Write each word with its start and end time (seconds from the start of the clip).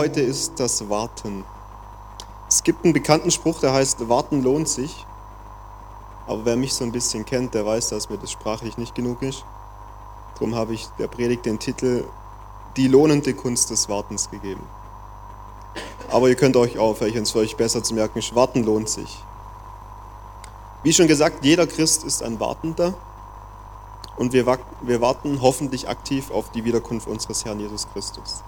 Heute 0.00 0.22
ist 0.22 0.58
das 0.58 0.88
Warten. 0.88 1.44
Es 2.48 2.62
gibt 2.62 2.84
einen 2.84 2.94
bekannten 2.94 3.30
Spruch, 3.30 3.60
der 3.60 3.74
heißt, 3.74 4.08
Warten 4.08 4.42
lohnt 4.42 4.66
sich. 4.66 5.04
Aber 6.26 6.46
wer 6.46 6.56
mich 6.56 6.72
so 6.72 6.84
ein 6.84 6.90
bisschen 6.90 7.26
kennt, 7.26 7.52
der 7.52 7.66
weiß, 7.66 7.90
dass 7.90 8.08
mir 8.08 8.16
das 8.16 8.30
sprachlich 8.30 8.78
nicht 8.78 8.94
genug 8.94 9.20
ist. 9.20 9.44
Darum 10.36 10.54
habe 10.54 10.72
ich 10.72 10.86
der 10.98 11.06
Predigt 11.06 11.44
den 11.44 11.58
Titel 11.58 12.06
Die 12.78 12.88
lohnende 12.88 13.34
Kunst 13.34 13.68
des 13.68 13.90
Wartens 13.90 14.30
gegeben. 14.30 14.62
Aber 16.10 16.30
ihr 16.30 16.34
könnt 16.34 16.56
euch 16.56 16.78
auch, 16.78 16.96
vielleicht 16.96 17.16
es 17.16 17.32
für 17.32 17.40
euch 17.40 17.58
besser 17.58 17.82
zu 17.82 17.92
merken 17.92 18.20
ist, 18.20 18.34
Warten 18.34 18.64
lohnt 18.64 18.88
sich. 18.88 19.22
Wie 20.82 20.94
schon 20.94 21.08
gesagt, 21.08 21.44
jeder 21.44 21.66
Christ 21.66 22.04
ist 22.04 22.22
ein 22.22 22.40
Wartender 22.40 22.94
und 24.16 24.32
wir, 24.32 24.46
wir 24.80 25.00
warten 25.02 25.42
hoffentlich 25.42 25.90
aktiv 25.90 26.30
auf 26.30 26.50
die 26.52 26.64
Wiederkunft 26.64 27.06
unseres 27.06 27.44
Herrn 27.44 27.60
Jesus 27.60 27.86
Christus. 27.92 28.42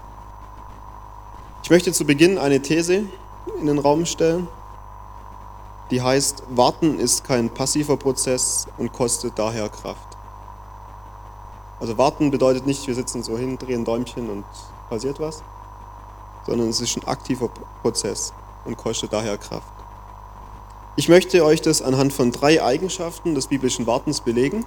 Ich 1.63 1.69
möchte 1.69 1.93
zu 1.93 2.03
Beginn 2.03 2.37
eine 2.37 2.61
These 2.61 3.05
in 3.57 3.67
den 3.67 3.79
Raum 3.79 4.05
stellen, 4.05 4.49
die 5.91 6.01
heißt, 6.01 6.43
Warten 6.49 6.99
ist 6.99 7.23
kein 7.23 7.49
passiver 7.49 7.95
Prozess 7.95 8.67
und 8.77 8.91
kostet 8.91 9.39
daher 9.39 9.69
Kraft. 9.69 10.17
Also 11.79 11.97
warten 11.97 12.31
bedeutet 12.31 12.67
nicht, 12.67 12.85
wir 12.85 12.95
sitzen 12.95 13.23
so 13.23 13.37
hin, 13.37 13.57
drehen 13.57 13.85
Däumchen 13.85 14.29
und 14.29 14.43
passiert 14.89 15.21
was, 15.21 15.41
sondern 16.45 16.67
es 16.67 16.81
ist 16.81 16.97
ein 16.97 17.07
aktiver 17.07 17.49
Prozess 17.81 18.33
und 18.65 18.75
kostet 18.75 19.13
daher 19.13 19.37
Kraft. 19.37 19.73
Ich 20.97 21.07
möchte 21.07 21.45
euch 21.45 21.61
das 21.61 21.81
anhand 21.81 22.11
von 22.11 22.33
drei 22.33 22.61
Eigenschaften 22.61 23.35
des 23.35 23.47
biblischen 23.47 23.87
Wartens 23.87 24.19
belegen. 24.19 24.65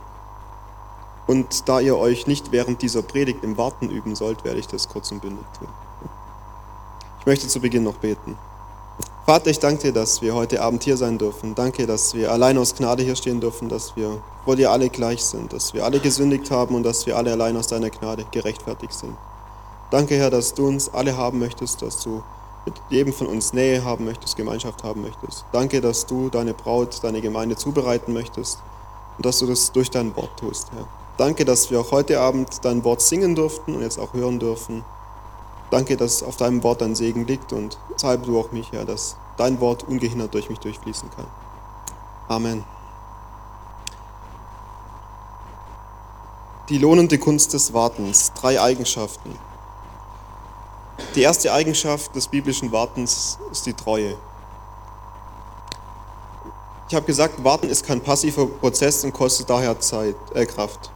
Und 1.27 1.69
da 1.69 1.78
ihr 1.81 1.98
euch 1.98 2.27
nicht 2.27 2.53
während 2.53 2.81
dieser 2.81 3.03
Predigt 3.03 3.44
im 3.44 3.58
Warten 3.58 3.91
üben 3.91 4.14
sollt, 4.14 4.44
werde 4.44 4.60
ich 4.60 4.66
das 4.66 4.88
kurz 4.88 5.12
und 5.12 5.20
bündig 5.20 5.44
tun. 5.58 5.69
Ich 7.27 7.28
möchte 7.28 7.48
zu 7.48 7.58
Beginn 7.58 7.82
noch 7.82 7.96
beten. 7.96 8.38
Vater, 9.24 9.50
ich 9.50 9.58
danke 9.58 9.82
dir, 9.82 9.92
dass 9.92 10.22
wir 10.22 10.32
heute 10.36 10.62
Abend 10.62 10.84
hier 10.84 10.96
sein 10.96 11.19
dürfen. 11.19 11.56
Danke, 11.56 11.84
dass 11.84 12.14
wir 12.14 12.30
allein 12.30 12.56
aus 12.56 12.77
Gnade 12.77 13.02
hier 13.02 13.16
stehen 13.16 13.41
dürfen, 13.41 13.69
dass 13.69 13.96
wir 13.96 14.22
vor 14.44 14.55
dir 14.55 14.70
alle 14.70 14.88
gleich 14.91 15.24
sind, 15.24 15.52
dass 15.52 15.74
wir 15.74 15.84
alle 15.84 15.98
gesündigt 15.98 16.52
haben 16.52 16.77
und 16.77 16.84
dass 16.84 17.04
wir 17.04 17.16
alle 17.16 17.32
allein 17.32 17.56
aus 17.56 17.66
deiner 17.66 17.91
Gnade 17.91 18.24
gerechtfertigt 18.30 18.92
sind. 18.92 19.16
Danke, 19.91 20.14
Herr, 20.14 20.30
dass 20.30 20.54
du 20.54 20.69
uns 20.69 20.88
alle 20.94 21.16
haben 21.16 21.41
möchtest, 21.41 21.82
dass 21.82 22.00
du 22.04 22.22
mit 22.64 22.74
jedem 22.91 23.12
von 23.12 23.27
uns 23.27 23.52
Nähe 23.52 23.82
haben 23.84 24.04
möchtest, 24.04 24.36
Gemeinschaft 24.36 24.84
haben 24.84 25.02
möchtest. 25.02 25.47
Danke, 25.50 25.80
dass 25.80 26.06
du 26.06 26.28
deine 26.28 26.54
Braut, 26.54 27.02
deine 27.02 27.20
Gemeinde 27.20 27.56
zubereiten 27.56 28.12
möchtest 28.12 28.60
und 29.16 29.27
dass 29.27 29.41
du 29.41 29.47
das 29.47 29.72
durch 29.72 29.91
dein 29.91 30.14
Wort 30.14 30.38
tust, 30.38 30.70
Herr. 30.77 30.86
Danke, 31.16 31.44
dass 31.44 31.72
wir 31.72 31.80
auch 31.80 31.91
heute 31.91 32.20
Abend 32.20 32.64
dein 32.64 32.84
Wort 32.84 33.02
singen 33.02 33.34
durften 33.34 33.74
und 33.74 33.82
jetzt 33.82 33.98
auch 33.98 34.14
hören 34.14 34.38
dürfen. 34.38 34.84
Danke, 35.70 35.97
dass 35.97 36.22
auf 36.22 36.36
deinem 36.36 36.62
Wort 36.62 36.81
dein 36.81 36.95
Segen 36.95 37.27
liegt 37.27 37.53
und 37.53 37.78
salbe 37.97 38.27
du 38.27 38.39
auch 38.39 38.53
mich, 38.53 38.72
Herr, 38.72 38.84
dass 38.84 39.17
dein 39.36 39.61
Wort 39.61 39.84
ungehindert 39.84 40.33
durch 40.34 40.48
mich 40.48 40.61
durchfließen 40.61 41.11
kann. 41.11 41.27
Amen. 42.28 42.64
Die 46.69 46.78
lohnende 46.78 47.19
Kunst 47.19 47.53
des 47.53 47.72
Wartens. 47.72 48.33
Drei 48.34 48.61
Eigenschaften. 48.61 49.39
Die 51.14 51.22
erste 51.22 51.53
Eigenschaft 51.53 52.14
des 52.17 52.27
biblischen 52.28 52.72
Wartens 52.72 53.39
ist 53.53 53.67
die 53.67 53.75
Treue. 53.75 54.17
Ich 56.89 56.94
habe 56.94 57.06
gesagt, 57.06 57.42
Warten 57.42 57.69
ist 57.69 57.84
kein 57.84 58.00
passiver 58.00 58.47
Prozess 58.47 59.05
und 59.05 59.12
kostet 59.12 59.50
daher 59.50 59.78
Zeit, 59.81 60.16
äh, 60.34 60.47
Kraft. 60.47 60.91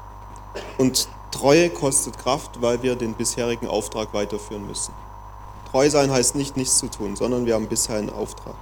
Und 0.79 1.09
Treue 1.31 1.71
kostet 1.71 2.19
Kraft, 2.19 2.61
weil 2.61 2.83
wir 2.83 2.97
den 2.97 3.15
bisherigen 3.15 3.69
Auftrag 3.69 4.13
weiterführen 4.13 4.67
müssen. 4.67 4.93
Treu 5.71 5.89
sein 5.89 6.11
heißt 6.11 6.35
nicht 6.35 6.57
nichts 6.57 6.79
zu 6.79 6.89
tun, 6.89 7.15
sondern 7.15 7.47
wir 7.47 7.55
haben 7.55 7.69
bisher 7.69 7.97
einen 7.97 8.11
Auftrag. 8.11 8.55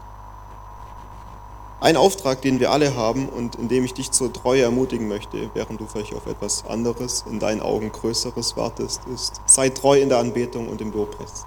Ein 1.80 1.96
Auftrag, 1.96 2.42
den 2.42 2.60
wir 2.60 2.70
alle 2.70 2.96
haben 2.96 3.28
und 3.28 3.54
in 3.54 3.68
dem 3.68 3.84
ich 3.84 3.94
dich 3.94 4.10
zur 4.10 4.32
Treue 4.32 4.62
ermutigen 4.62 5.08
möchte, 5.08 5.50
während 5.54 5.80
du 5.80 5.86
vielleicht 5.86 6.14
auf 6.14 6.26
etwas 6.26 6.66
anderes, 6.66 7.24
in 7.30 7.38
deinen 7.38 7.62
Augen 7.62 7.90
Größeres 7.90 8.56
wartest, 8.56 9.02
ist, 9.14 9.40
sei 9.46 9.70
treu 9.70 9.98
in 9.98 10.08
der 10.08 10.18
Anbetung 10.18 10.68
und 10.68 10.80
im 10.80 10.92
Lobpreis. 10.92 11.46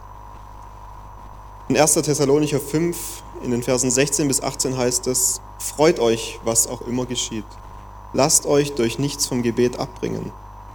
In 1.68 1.78
1. 1.78 1.94
Thessalonicher 1.94 2.60
5, 2.60 3.24
in 3.44 3.52
den 3.52 3.62
Versen 3.62 3.92
16 3.92 4.28
bis 4.28 4.42
18 4.42 4.78
heißt 4.78 5.08
es, 5.08 5.42
freut 5.60 6.00
euch, 6.00 6.40
was 6.44 6.68
auch 6.68 6.82
immer 6.82 7.06
geschieht. 7.06 7.46
Lasst 8.14 8.46
euch 8.46 8.74
durch 8.74 9.00
nichts 9.00 9.28
vom 9.28 9.44
Gebet 9.44 9.80
abbringen 9.80 10.32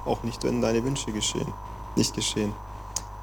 auch 0.07 0.23
nicht, 0.23 0.45
wenn 0.45 0.61
deine 0.61 0.85
Wünsche 0.85 1.13
geschehen, 1.13 1.53
nicht 1.97 2.15
geschehen. 2.15 2.53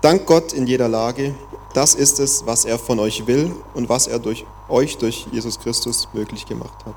Dank 0.01 0.25
Gott 0.25 0.51
in 0.53 0.67
jeder 0.67 0.89
Lage, 0.89 1.33
das 1.73 1.95
ist 1.95 2.19
es, 2.19 2.45
was 2.45 2.65
er 2.65 2.77
von 2.77 2.99
euch 2.99 3.25
will 3.25 3.55
und 3.73 3.89
was 3.89 4.07
er 4.07 4.19
durch 4.19 4.45
euch 4.69 4.97
durch 4.97 5.27
Jesus 5.31 5.59
Christus 5.59 6.09
möglich 6.13 6.45
gemacht 6.45 6.85
hat. 6.85 6.95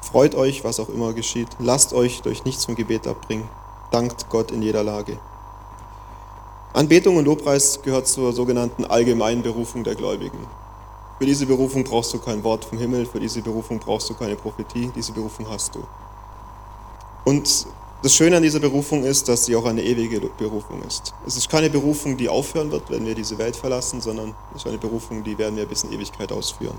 Freut 0.00 0.34
euch, 0.34 0.64
was 0.64 0.78
auch 0.78 0.88
immer 0.88 1.12
geschieht. 1.12 1.48
Lasst 1.58 1.92
euch 1.92 2.22
durch 2.22 2.44
nichts 2.44 2.64
vom 2.64 2.76
Gebet 2.76 3.06
abbringen. 3.06 3.48
Dankt 3.90 4.28
Gott 4.30 4.52
in 4.52 4.62
jeder 4.62 4.84
Lage. 4.84 5.18
Anbetung 6.72 7.16
und 7.16 7.24
Lobpreis 7.24 7.80
gehört 7.82 8.06
zur 8.06 8.32
sogenannten 8.32 8.84
allgemeinen 8.84 9.42
Berufung 9.42 9.82
der 9.82 9.94
Gläubigen. 9.94 10.38
Für 11.18 11.24
diese 11.24 11.46
Berufung 11.46 11.84
brauchst 11.84 12.12
du 12.12 12.18
kein 12.18 12.44
Wort 12.44 12.66
vom 12.66 12.78
Himmel, 12.78 13.06
für 13.06 13.18
diese 13.18 13.40
Berufung 13.40 13.78
brauchst 13.78 14.10
du 14.10 14.14
keine 14.14 14.36
Prophetie, 14.36 14.92
diese 14.94 15.12
Berufung 15.12 15.48
hast 15.50 15.74
du. 15.74 15.82
Und 17.24 17.66
das 18.02 18.14
Schöne 18.14 18.36
an 18.36 18.42
dieser 18.42 18.60
Berufung 18.60 19.04
ist, 19.04 19.28
dass 19.28 19.46
sie 19.46 19.56
auch 19.56 19.64
eine 19.64 19.82
ewige 19.82 20.20
Berufung 20.20 20.82
ist. 20.82 21.14
Es 21.26 21.36
ist 21.36 21.48
keine 21.48 21.70
Berufung, 21.70 22.16
die 22.16 22.28
aufhören 22.28 22.70
wird, 22.70 22.90
wenn 22.90 23.06
wir 23.06 23.14
diese 23.14 23.38
Welt 23.38 23.56
verlassen, 23.56 24.00
sondern 24.00 24.34
es 24.54 24.62
ist 24.62 24.66
eine 24.66 24.78
Berufung, 24.78 25.24
die 25.24 25.38
werden 25.38 25.56
wir 25.56 25.66
bis 25.66 25.84
in 25.84 25.92
Ewigkeit 25.92 26.30
ausführen. 26.30 26.78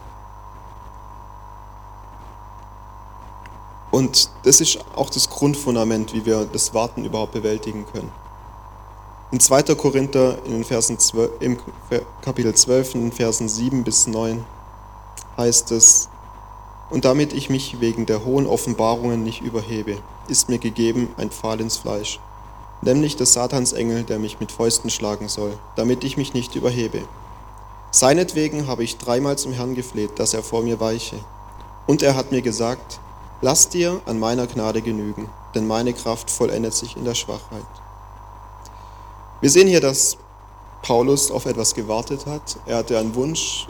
Und 3.89 4.29
das 4.43 4.61
ist 4.61 4.79
auch 4.95 5.09
das 5.09 5.29
Grundfundament, 5.29 6.13
wie 6.13 6.25
wir 6.25 6.45
das 6.45 6.73
Warten 6.73 7.03
überhaupt 7.03 7.31
bewältigen 7.31 7.85
können. 7.91 8.11
In 9.31 9.39
2. 9.39 9.63
Korinther 9.75 10.37
in 10.45 10.51
den 10.51 10.63
Versen 10.63 10.99
12, 10.99 11.31
im 11.41 11.57
Kapitel 12.21 12.53
12, 12.53 12.95
in 12.95 13.01
den 13.01 13.11
Versen 13.11 13.49
7 13.49 13.83
bis 13.83 14.07
9 14.07 14.45
heißt 15.35 15.71
es, 15.71 16.09
und 16.89 17.05
damit 17.05 17.33
ich 17.33 17.49
mich 17.49 17.81
wegen 17.81 18.05
der 18.05 18.23
hohen 18.23 18.47
Offenbarungen 18.47 19.23
nicht 19.23 19.41
überhebe, 19.41 19.97
ist 20.27 20.49
mir 20.49 20.57
gegeben 20.57 21.09
ein 21.17 21.31
Pfahl 21.31 21.59
ins 21.59 21.77
Fleisch, 21.77 22.19
nämlich 22.81 23.15
des 23.15 23.33
Satansengel, 23.33 24.03
der 24.03 24.19
mich 24.19 24.39
mit 24.39 24.51
Fäusten 24.51 24.89
schlagen 24.89 25.27
soll, 25.27 25.57
damit 25.75 26.03
ich 26.03 26.17
mich 26.17 26.33
nicht 26.33 26.55
überhebe. 26.55 27.01
Seinetwegen 27.91 28.67
habe 28.67 28.83
ich 28.83 28.97
dreimal 28.97 29.37
zum 29.37 29.53
Herrn 29.53 29.75
gefleht, 29.75 30.19
dass 30.19 30.33
er 30.33 30.43
vor 30.43 30.61
mir 30.61 30.79
weiche. 30.79 31.15
Und 31.87 32.03
er 32.03 32.15
hat 32.15 32.31
mir 32.31 32.41
gesagt, 32.41 32.99
lass 33.41 33.69
dir 33.69 34.01
an 34.05 34.19
meiner 34.19 34.45
Gnade 34.47 34.81
genügen, 34.81 35.29
denn 35.55 35.67
meine 35.67 35.93
Kraft 35.93 36.29
vollendet 36.29 36.73
sich 36.73 36.97
in 36.97 37.05
der 37.05 37.15
Schwachheit. 37.15 37.65
Wir 39.39 39.49
sehen 39.49 39.67
hier, 39.67 39.81
dass 39.81 40.17
Paulus 40.81 41.31
auf 41.31 41.45
etwas 41.45 41.75
gewartet 41.75 42.25
hat. 42.25 42.57
Er 42.65 42.77
hatte 42.77 42.97
einen 42.97 43.15
Wunsch, 43.15 43.67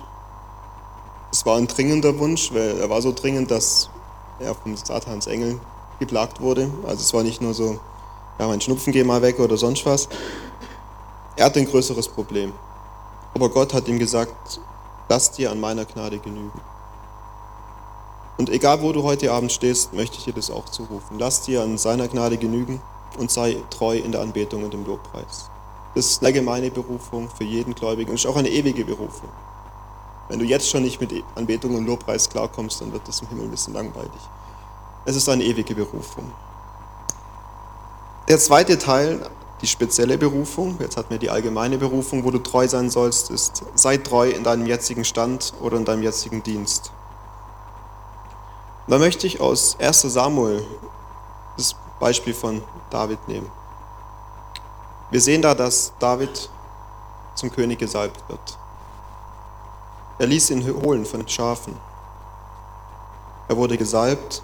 war 1.48 1.58
ein 1.58 1.68
dringender 1.68 2.20
Wunsch, 2.20 2.54
weil 2.54 2.78
er 2.78 2.90
war 2.90 3.02
so 3.02 3.14
dringend, 3.14 3.50
dass 3.50 3.90
er 4.40 4.54
vom 4.54 4.76
Satans 4.76 5.28
Engel 5.28 5.60
geplagt 5.98 6.42
wurde. 6.42 6.70
Also 6.86 7.00
es 7.00 7.14
war 7.14 7.24
nicht 7.24 7.42
nur 7.42 7.54
so, 7.54 7.80
ja, 8.38 8.48
mein 8.48 8.60
Schnupfen 8.60 8.92
geh 8.92 9.06
mal 9.06 9.22
weg 9.22 9.40
oder 9.40 9.56
sonst 9.56 9.86
was. 9.86 10.10
Er 11.38 11.46
hatte 11.46 11.60
ein 11.60 11.66
größeres 11.66 12.10
Problem. 12.10 12.52
Aber 13.34 13.50
Gott 13.50 13.74
hat 13.74 13.88
ihm 13.88 13.98
gesagt, 13.98 14.60
lass 15.08 15.32
dir 15.32 15.50
an 15.50 15.60
meiner 15.60 15.86
Gnade 15.86 16.20
genügen. 16.20 16.60
Und 18.38 18.50
egal 18.50 18.82
wo 18.82 18.92
du 18.92 19.04
heute 19.04 19.32
Abend 19.32 19.52
stehst, 19.52 19.94
möchte 19.94 20.18
ich 20.18 20.26
dir 20.26 20.34
das 20.34 20.52
auch 20.52 20.66
zurufen. 20.66 21.18
Lass 21.18 21.44
dir 21.44 21.64
an 21.64 21.78
seiner 21.78 22.10
Gnade 22.10 22.38
genügen 22.38 22.82
und 23.18 23.32
sei 23.32 23.56
treu 23.70 23.98
in 23.98 24.12
der 24.12 24.20
Anbetung 24.20 24.66
und 24.66 24.74
im 24.74 24.86
Lobpreis. 24.86 25.50
Das 25.96 26.08
ist 26.08 26.20
eine 26.22 26.28
allgemeine 26.28 26.72
Berufung 26.72 27.30
für 27.30 27.46
jeden 27.46 27.74
Gläubigen 27.74 28.10
und 28.10 28.16
ist 28.16 28.28
auch 28.28 28.36
eine 28.36 28.50
ewige 28.50 28.84
Berufung. 28.84 29.30
Wenn 30.30 30.40
du 30.40 30.46
jetzt 30.46 30.70
schon 30.70 30.84
nicht 30.84 31.00
mit 31.00 31.12
Anbetung 31.36 31.76
und 31.76 31.86
Lobpreis 31.86 32.30
klarkommst, 32.30 32.82
dann 32.82 32.92
wird 32.92 33.08
das 33.08 33.22
im 33.22 33.30
Himmel 33.30 33.46
ein 33.46 33.52
bisschen 33.52 33.74
langweilig. 33.74 34.12
Es 35.06 35.16
ist 35.16 35.30
eine 35.30 35.44
ewige 35.44 35.74
Berufung. 35.74 36.32
Der 38.28 38.38
zweite 38.40 38.78
Teil, 38.78 39.30
die 39.62 39.68
spezielle 39.68 40.18
Berufung, 40.18 40.78
jetzt 40.82 40.98
hat 40.98 41.10
mir 41.10 41.18
die 41.18 41.30
allgemeine 41.30 41.78
Berufung, 41.78 42.26
wo 42.26 42.32
du 42.32 42.40
treu 42.40 42.68
sein 42.68 42.90
sollst, 42.90 43.32
ist, 43.32 43.64
sei 43.74 43.98
treu 43.98 44.30
in 44.30 44.44
deinem 44.44 44.66
jetzigen 44.66 45.06
Stand 45.06 45.54
oder 45.62 45.78
in 45.78 45.86
deinem 45.86 46.04
jetzigen 46.04 46.44
Dienst. 46.44 46.92
da 48.88 48.98
möchte 48.98 49.28
ich 49.28 49.40
aus 49.40 49.78
1 49.80 50.02
Samuel 50.02 50.66
das 51.56 51.76
Beispiel 52.00 52.34
von 52.34 52.62
David 52.90 53.26
nehmen. 53.30 53.50
Wir 55.10 55.22
sehen 55.22 55.42
da, 55.42 55.56
dass 55.56 55.94
David 56.00 56.50
zum 57.36 57.50
König 57.50 57.80
gesalbt 57.80 58.28
wird. 58.28 58.58
Er 60.20 60.28
ließ 60.28 60.50
ihn 60.50 60.66
holen 60.84 61.06
von 61.06 61.28
Schafen. 61.28 61.76
Er 63.48 63.58
wurde 63.58 63.78
gesalbt. 63.78 64.44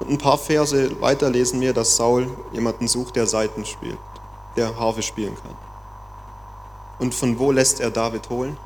Und 0.00 0.10
ein 0.10 0.18
paar 0.18 0.38
Verse 0.38 1.00
weiter 1.00 1.30
lesen 1.30 1.60
wir, 1.60 1.72
dass 1.72 1.96
Saul 1.96 2.28
jemanden 2.52 2.88
sucht, 2.88 3.14
der 3.14 3.26
Saiten 3.26 3.64
spielt, 3.64 3.98
der 4.56 4.76
Harfe 4.76 5.02
spielen 5.02 5.36
kann. 5.36 5.56
Und 6.98 7.14
von 7.14 7.38
wo 7.38 7.52
lässt 7.52 7.80
er 7.80 7.90
David 7.90 8.28
holen? 8.28 8.56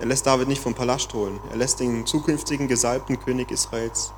Er 0.00 0.06
lässt 0.06 0.26
David 0.26 0.48
nicht 0.48 0.62
vom 0.62 0.74
Palast 0.74 1.12
holen. 1.14 1.38
Er 1.50 1.56
lässt 1.56 1.80
den 1.80 2.06
zukünftigen 2.06 2.68
gesalbten 2.68 3.20
König 3.20 3.50
Israels 3.50 4.12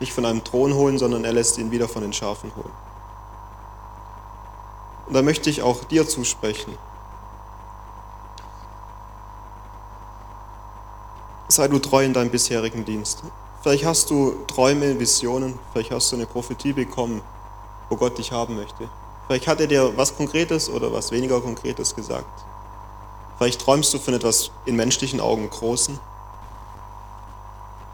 nicht 0.00 0.12
von 0.12 0.24
einem 0.24 0.42
Thron 0.44 0.74
holen, 0.74 0.98
sondern 0.98 1.24
er 1.24 1.32
lässt 1.32 1.58
ihn 1.58 1.70
wieder 1.70 1.88
von 1.88 2.02
den 2.02 2.12
Schafen 2.12 2.54
holen. 2.56 2.72
Und 5.06 5.14
da 5.14 5.22
möchte 5.22 5.50
ich 5.50 5.62
auch 5.62 5.84
dir 5.84 6.08
zusprechen. 6.08 6.76
Sei 11.54 11.68
du 11.68 11.78
treu 11.78 12.04
in 12.04 12.12
deinem 12.12 12.30
bisherigen 12.30 12.84
Dienst. 12.84 13.22
Vielleicht 13.62 13.84
hast 13.84 14.10
du 14.10 14.34
Träume, 14.48 14.98
Visionen, 14.98 15.56
vielleicht 15.72 15.92
hast 15.92 16.10
du 16.10 16.16
eine 16.16 16.26
Prophetie 16.26 16.72
bekommen, 16.72 17.22
wo 17.88 17.94
Gott 17.94 18.18
dich 18.18 18.32
haben 18.32 18.56
möchte. 18.56 18.88
Vielleicht 19.28 19.46
hat 19.46 19.60
er 19.60 19.68
dir 19.68 19.96
was 19.96 20.16
Konkretes 20.16 20.68
oder 20.68 20.92
was 20.92 21.12
weniger 21.12 21.40
Konkretes 21.40 21.94
gesagt. 21.94 22.44
Vielleicht 23.38 23.60
träumst 23.60 23.94
du 23.94 24.00
von 24.00 24.14
etwas 24.14 24.50
in 24.66 24.74
menschlichen 24.74 25.20
Augen 25.20 25.48
Großen. 25.48 26.00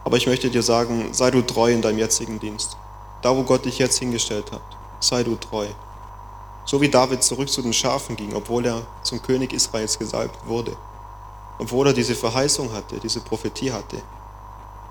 Aber 0.05 0.17
ich 0.17 0.27
möchte 0.27 0.49
dir 0.49 0.63
sagen, 0.63 1.13
sei 1.13 1.31
du 1.31 1.43
treu 1.43 1.71
in 1.71 1.83
deinem 1.83 1.99
jetzigen 1.99 2.41
Dienst. 2.41 2.79
Da, 3.21 3.37
wo 3.37 3.43
Gott 3.43 3.67
dich 3.67 3.79
jetzt 3.79 3.99
hingestellt 3.99 4.53
hat, 4.53 4.63
sei 5.01 5.23
du 5.23 5.37
treu. 5.37 5.67
So 6.65 6.81
wie 6.81 6.89
David 6.89 7.23
zurück 7.23 7.51
zu 7.51 7.61
den 7.61 7.75
Schafen 7.75 8.17
ging, 8.17 8.35
obwohl 8.35 8.65
er 8.65 8.87
zum 9.03 9.21
König 9.21 9.53
Israels 9.53 9.99
gesalbt 9.99 10.47
wurde. 10.47 10.79
Obwohl 11.61 11.89
er 11.89 11.93
diese 11.93 12.15
Verheißung 12.15 12.73
hatte, 12.73 12.99
diese 12.99 13.21
Prophetie 13.21 13.71
hatte. 13.71 14.03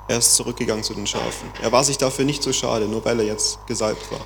Er 0.07 0.19
ist 0.19 0.35
zurückgegangen 0.35 0.83
zu 0.83 0.93
den 0.93 1.07
Schafen. 1.07 1.51
Er 1.61 1.71
war 1.71 1.83
sich 1.83 1.97
dafür 1.97 2.25
nicht 2.25 2.43
so 2.43 2.53
schade, 2.53 2.85
nur 2.85 3.03
weil 3.03 3.19
er 3.19 3.25
jetzt 3.25 3.65
gesalbt 3.65 4.11
war. 4.11 4.21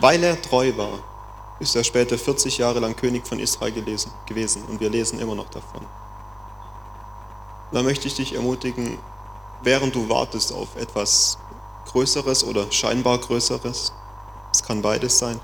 Weil 0.00 0.24
er 0.24 0.40
treu 0.40 0.72
war, 0.78 0.98
ist 1.60 1.76
er 1.76 1.84
später 1.84 2.16
40 2.16 2.56
Jahre 2.56 2.80
lang 2.80 2.96
König 2.96 3.26
von 3.26 3.38
Israel 3.38 3.72
gelesen, 3.72 4.10
gewesen 4.26 4.62
und 4.68 4.80
wir 4.80 4.88
lesen 4.88 5.20
immer 5.20 5.34
noch 5.34 5.50
davon. 5.50 5.84
Da 7.72 7.82
möchte 7.82 8.08
ich 8.08 8.14
dich 8.14 8.34
ermutigen, 8.34 8.98
während 9.62 9.94
du 9.94 10.08
wartest 10.08 10.54
auf 10.54 10.76
etwas 10.76 11.36
Größeres 11.86 12.44
oder 12.44 12.72
scheinbar 12.72 13.18
Größeres, 13.18 13.92
es 14.52 14.62
kann 14.62 14.80
beides 14.80 15.18
sein, 15.18 15.38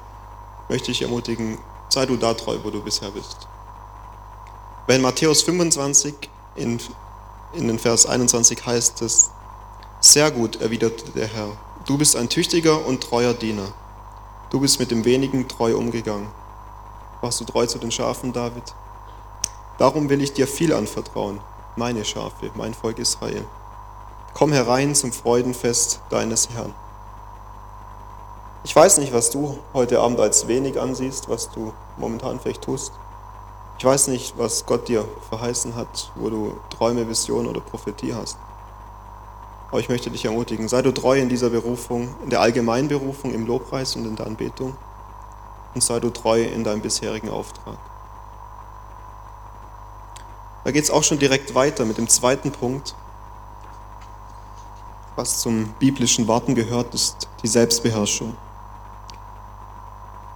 möchte 0.70 0.90
ich 0.90 1.02
ermutigen, 1.02 1.58
sei 1.90 2.06
du 2.06 2.16
da 2.16 2.32
treu, 2.32 2.58
wo 2.62 2.70
du 2.70 2.82
bisher 2.82 3.10
bist. 3.10 3.46
Wenn 4.86 5.00
Matthäus 5.00 5.40
25 5.42 6.14
in, 6.56 6.78
in 7.54 7.68
den 7.68 7.78
Vers 7.78 8.04
21 8.04 8.66
heißt 8.66 9.00
es, 9.00 9.30
sehr 10.00 10.30
gut, 10.30 10.60
erwiderte 10.60 11.10
der 11.12 11.26
Herr, 11.26 11.56
du 11.86 11.96
bist 11.96 12.16
ein 12.16 12.28
tüchtiger 12.28 12.84
und 12.84 13.02
treuer 13.02 13.32
Diener. 13.32 13.72
Du 14.50 14.60
bist 14.60 14.78
mit 14.78 14.90
dem 14.90 15.06
wenigen 15.06 15.48
treu 15.48 15.74
umgegangen. 15.74 16.28
Warst 17.22 17.40
du 17.40 17.46
treu 17.46 17.64
zu 17.64 17.78
den 17.78 17.90
Schafen, 17.90 18.34
David? 18.34 18.74
Darum 19.78 20.10
will 20.10 20.20
ich 20.20 20.34
dir 20.34 20.46
viel 20.46 20.74
anvertrauen, 20.74 21.40
meine 21.76 22.04
Schafe, 22.04 22.50
mein 22.54 22.74
Volk 22.74 22.98
Israel. 22.98 23.46
Komm 24.34 24.52
herein 24.52 24.94
zum 24.94 25.12
Freudenfest 25.12 26.00
deines 26.10 26.50
Herrn. 26.50 26.74
Ich 28.64 28.76
weiß 28.76 28.98
nicht, 28.98 29.14
was 29.14 29.30
du 29.30 29.58
heute 29.72 30.00
Abend 30.00 30.20
als 30.20 30.46
wenig 30.46 30.78
ansiehst, 30.78 31.30
was 31.30 31.50
du 31.50 31.72
momentan 31.96 32.38
vielleicht 32.38 32.62
tust. 32.62 32.92
Ich 33.84 33.86
weiß 33.86 34.08
nicht, 34.08 34.38
was 34.38 34.64
Gott 34.64 34.88
dir 34.88 35.06
verheißen 35.28 35.74
hat, 35.74 36.10
wo 36.14 36.30
du 36.30 36.56
Träume, 36.70 37.06
Visionen 37.06 37.46
oder 37.46 37.60
Prophetie 37.60 38.14
hast. 38.14 38.38
Aber 39.68 39.78
ich 39.78 39.90
möchte 39.90 40.08
dich 40.10 40.24
ermutigen, 40.24 40.68
sei 40.68 40.80
du 40.80 40.90
treu 40.90 41.18
in 41.18 41.28
dieser 41.28 41.50
Berufung, 41.50 42.14
in 42.24 42.30
der 42.30 42.40
allgemeinen 42.40 42.88
Berufung, 42.88 43.34
im 43.34 43.46
Lobpreis 43.46 43.94
und 43.94 44.06
in 44.06 44.16
der 44.16 44.26
Anbetung 44.26 44.74
und 45.74 45.84
sei 45.84 46.00
du 46.00 46.08
treu 46.08 46.44
in 46.44 46.64
deinem 46.64 46.80
bisherigen 46.80 47.28
Auftrag. 47.28 47.76
Da 50.64 50.70
geht 50.70 50.84
es 50.84 50.90
auch 50.90 51.04
schon 51.04 51.18
direkt 51.18 51.54
weiter 51.54 51.84
mit 51.84 51.98
dem 51.98 52.08
zweiten 52.08 52.52
Punkt. 52.52 52.94
Was 55.14 55.40
zum 55.40 55.74
biblischen 55.78 56.26
Warten 56.26 56.54
gehört, 56.54 56.94
ist 56.94 57.28
die 57.42 57.48
Selbstbeherrschung. 57.48 58.34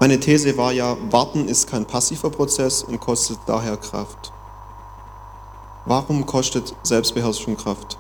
Meine 0.01 0.21
These 0.21 0.57
war 0.57 0.71
ja, 0.71 0.97
Warten 1.11 1.49
ist 1.49 1.67
kein 1.67 1.85
passiver 1.85 2.31
Prozess 2.31 2.85
und 2.85 3.01
kostet 3.01 3.41
daher 3.47 3.77
Kraft. 3.77 4.33
Warum 5.87 6.25
kostet 6.25 6.73
Selbstbeherrschung 6.85 7.57
Kraft? 7.57 7.99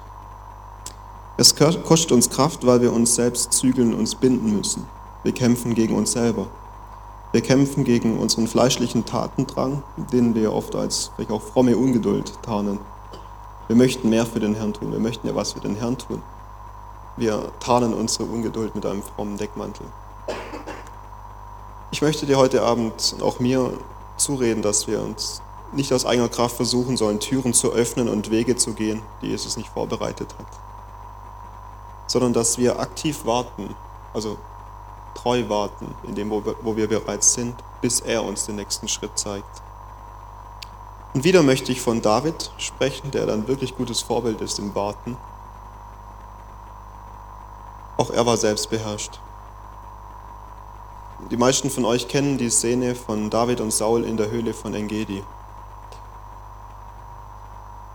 Es 1.39 1.56
kostet 1.56 2.12
uns 2.12 2.31
Kraft, 2.31 2.65
weil 2.65 2.83
wir 2.83 2.93
uns 2.93 3.17
selbst 3.17 3.53
zügeln, 3.53 3.95
uns 3.95 4.15
binden 4.15 4.56
müssen. 4.56 4.87
Wir 5.25 5.33
kämpfen 5.33 5.75
gegen 5.75 5.97
uns 5.97 6.12
selber. 6.12 6.47
Wir 7.33 7.41
kämpfen 7.41 7.83
gegen 7.83 8.17
unseren 8.19 8.47
fleischlichen 8.47 9.05
Tatendrang, 9.05 9.83
den 10.12 10.37
wir 10.37 10.53
oft 10.53 10.77
als 10.77 11.11
vielleicht 11.17 11.33
auch 11.33 11.43
fromme 11.43 11.77
Ungeduld 11.77 12.33
tarnen. 12.43 12.79
Wir 13.67 13.75
möchten 13.75 14.09
mehr 14.09 14.25
für 14.25 14.39
den 14.39 14.55
Herrn 14.55 14.73
tun. 14.73 14.93
Wir 14.93 15.01
möchten 15.01 15.27
ja 15.27 15.35
was 15.35 15.55
für 15.55 15.61
den 15.61 15.75
Herrn 15.75 15.99
tun. 15.99 16.23
Wir 17.17 17.51
tarnen 17.59 17.93
unsere 17.93 18.25
Ungeduld 18.25 18.77
mit 18.77 18.87
einem 18.87 19.03
frommen 19.03 19.37
Deckmantel. 19.37 19.87
Ich 21.90 22.02
möchte 22.02 22.26
dir 22.26 22.37
heute 22.37 22.62
Abend 22.62 23.17
auch 23.20 23.40
mir 23.40 23.73
zureden, 24.17 24.62
dass 24.62 24.87
wir 24.87 25.00
uns 25.02 25.40
nicht 25.73 25.93
aus 25.93 26.06
eigener 26.06 26.29
Kraft 26.29 26.56
versuchen 26.56 26.96
sollen, 26.96 27.20
Türen 27.20 27.55
zu 27.55 27.73
öffnen 27.73 28.08
und 28.08 28.31
Wege 28.31 28.56
zu 28.56 28.75
gehen, 28.75 29.02
die 29.23 29.29
Jesus 29.29 29.56
nicht 29.56 29.69
vorbereitet 29.69 30.35
hat 30.38 30.46
sondern 32.08 32.32
dass 32.32 32.58
wir 32.58 32.81
aktiv 32.81 33.25
warten, 33.25 33.76
also 34.12 34.38
treu 35.14 35.49
warten, 35.49 35.94
in 36.05 36.14
dem, 36.14 36.31
wo 36.31 36.44
wir, 36.44 36.56
wo 36.62 36.76
wir 36.76 36.88
bereits 36.88 37.35
sind, 37.35 37.55
bis 37.81 38.00
er 38.00 38.25
uns 38.25 38.46
den 38.46 38.56
nächsten 38.56 38.88
Schritt 38.88 39.17
zeigt. 39.17 39.62
Und 41.14 41.25
wieder 41.25 41.43
möchte 41.43 41.70
ich 41.70 41.81
von 41.81 42.02
David 42.02 42.50
sprechen, 42.56 43.11
der 43.11 43.26
dann 43.26 43.46
wirklich 43.46 43.76
gutes 43.76 44.00
Vorbild 44.00 44.41
ist 44.41 44.58
im 44.58 44.75
Warten. 44.75 45.17
Auch 47.96 48.11
er 48.11 48.25
war 48.26 48.37
selbst 48.37 48.70
beherrscht. 48.70 49.20
Die 51.31 51.37
meisten 51.37 51.69
von 51.69 51.85
euch 51.85 52.09
kennen 52.09 52.38
die 52.38 52.49
Szene 52.49 52.94
von 52.94 53.29
David 53.29 53.61
und 53.61 53.73
Saul 53.73 54.05
in 54.05 54.17
der 54.17 54.31
Höhle 54.31 54.55
von 54.55 54.72
Engedi. 54.72 55.22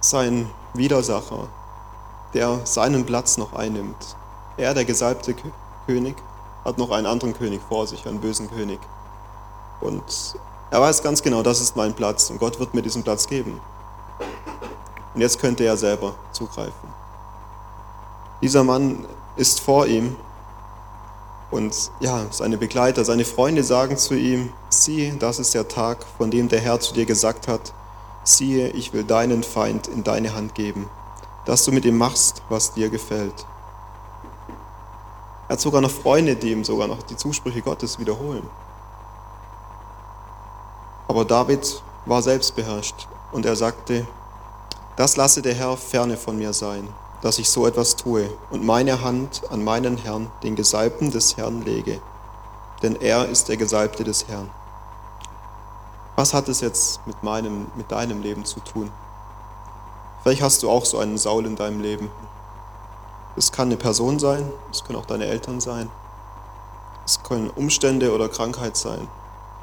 Sein 0.02 0.50
Widersacher, 0.74 1.48
der 2.34 2.66
seinen 2.66 3.06
Platz 3.06 3.38
noch 3.38 3.54
einnimmt. 3.54 4.18
Er, 4.58 4.74
der 4.74 4.86
gesalbte 4.86 5.36
König, 5.88 6.16
hat 6.66 6.78
noch 6.78 6.92
einen 6.92 7.08
anderen 7.08 7.34
König 7.34 7.62
vor 7.68 7.88
sich, 7.88 8.06
einen 8.06 8.20
bösen 8.20 8.52
König. 8.52 8.80
Und 9.80 10.36
er 10.70 10.82
weiß 10.82 11.02
ganz 11.02 11.24
genau, 11.24 11.42
das 11.44 11.62
ist 11.62 11.76
mein 11.76 11.94
Platz 11.94 12.30
und 12.30 12.40
Gott 12.40 12.60
wird 12.60 12.74
mir 12.74 12.82
diesen 12.82 13.04
Platz 13.04 13.28
geben. 13.28 13.60
Und 15.16 15.22
jetzt 15.22 15.40
könnte 15.40 15.64
er 15.64 15.78
selber 15.78 16.14
zugreifen. 16.34 16.94
Dieser 18.42 18.64
Mann 18.64 19.06
ist 19.38 19.62
vor 19.62 19.88
ihm 19.88 20.18
und 21.54 21.92
ja, 22.02 22.26
seine 22.32 22.58
Begleiter, 22.58 23.06
seine 23.06 23.26
Freunde 23.26 23.64
sagen 23.64 23.98
zu 23.98 24.16
ihm, 24.16 24.52
siehe, 24.70 25.14
das 25.16 25.40
ist 25.40 25.54
der 25.54 25.68
Tag, 25.68 26.06
von 26.18 26.32
dem 26.32 26.50
der 26.50 26.60
Herr 26.60 26.80
zu 26.80 26.94
dir 26.94 27.06
gesagt 27.06 27.48
hat, 27.48 27.74
siehe, 28.24 28.70
ich 28.70 28.92
will 28.92 29.04
deinen 29.04 29.44
Feind 29.44 29.88
in 29.88 30.04
deine 30.04 30.34
Hand 30.34 30.56
geben 30.56 30.90
dass 31.46 31.66
du 31.66 31.72
mit 31.72 31.86
ihm 31.86 31.98
machst, 31.98 32.42
was 32.50 32.74
dir 32.74 32.90
gefällt. 32.90 33.46
Er 35.48 35.54
hat 35.54 35.62
sogar 35.62 35.82
noch 35.82 35.92
Freunde, 35.92 36.36
die 36.36 36.52
ihm 36.52 36.64
sogar 36.64 36.88
noch 36.88 37.04
die 37.04 37.18
Zusprüche 37.18 37.62
Gottes 37.62 38.00
wiederholen. 38.00 38.48
Aber 41.08 41.26
David 41.26 41.84
war 42.06 42.22
selbstbeherrscht 42.22 43.08
und 43.32 43.46
er 43.46 43.56
sagte, 43.56 44.08
das 44.96 45.18
lasse 45.18 45.42
der 45.42 45.54
Herr 45.54 45.76
ferne 45.76 46.18
von 46.18 46.38
mir 46.38 46.54
sein, 46.54 46.88
dass 47.24 47.40
ich 47.40 47.50
so 47.50 47.66
etwas 47.66 47.96
tue 47.96 48.30
und 48.52 48.66
meine 48.66 49.02
Hand 49.02 49.50
an 49.50 49.64
meinen 49.64 49.96
Herrn, 49.96 50.30
den 50.44 50.58
Gesalbten 50.58 51.10
des 51.10 51.38
Herrn, 51.38 51.62
lege, 51.62 52.02
denn 52.82 52.98
er 52.98 53.30
ist 53.30 53.48
der 53.48 53.56
Gesalbte 53.56 54.04
des 54.04 54.28
Herrn. 54.28 54.50
Was 56.18 56.34
hat 56.34 56.50
es 56.50 56.60
jetzt 56.60 57.00
mit 57.08 57.24
meinem, 57.24 57.68
mit 57.76 57.90
deinem 57.90 58.22
Leben 58.22 58.44
zu 58.44 58.60
tun? 58.60 58.92
Vielleicht 60.22 60.42
hast 60.42 60.64
du 60.64 60.70
auch 60.70 60.84
so 60.84 61.00
einen 61.00 61.18
Saul 61.18 61.46
in 61.46 61.56
deinem 61.56 61.80
Leben. 61.80 62.12
Es 63.38 63.54
kann 63.54 63.70
eine 63.70 63.78
Person 63.78 64.20
sein, 64.20 64.52
es 64.70 64.84
können 64.84 65.00
auch 65.00 65.06
deine 65.06 65.26
Eltern 65.26 65.62
sein. 65.62 65.90
Es 67.06 67.24
können 67.24 67.50
Umstände 67.50 68.14
oder 68.14 68.28
Krankheit 68.28 68.76
sein, 68.76 69.08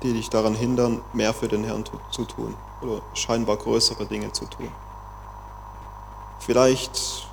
die 0.02 0.14
dich 0.14 0.30
daran 0.30 0.54
hindern, 0.54 1.02
mehr 1.12 1.34
für 1.34 1.48
den 1.48 1.64
Herrn 1.64 1.84
zu 2.10 2.24
tun 2.24 2.54
oder 2.80 3.02
scheinbar 3.12 3.58
größere 3.58 4.06
Dinge 4.06 4.32
zu 4.32 4.46
tun. 4.46 4.72
Vielleicht 6.38 7.29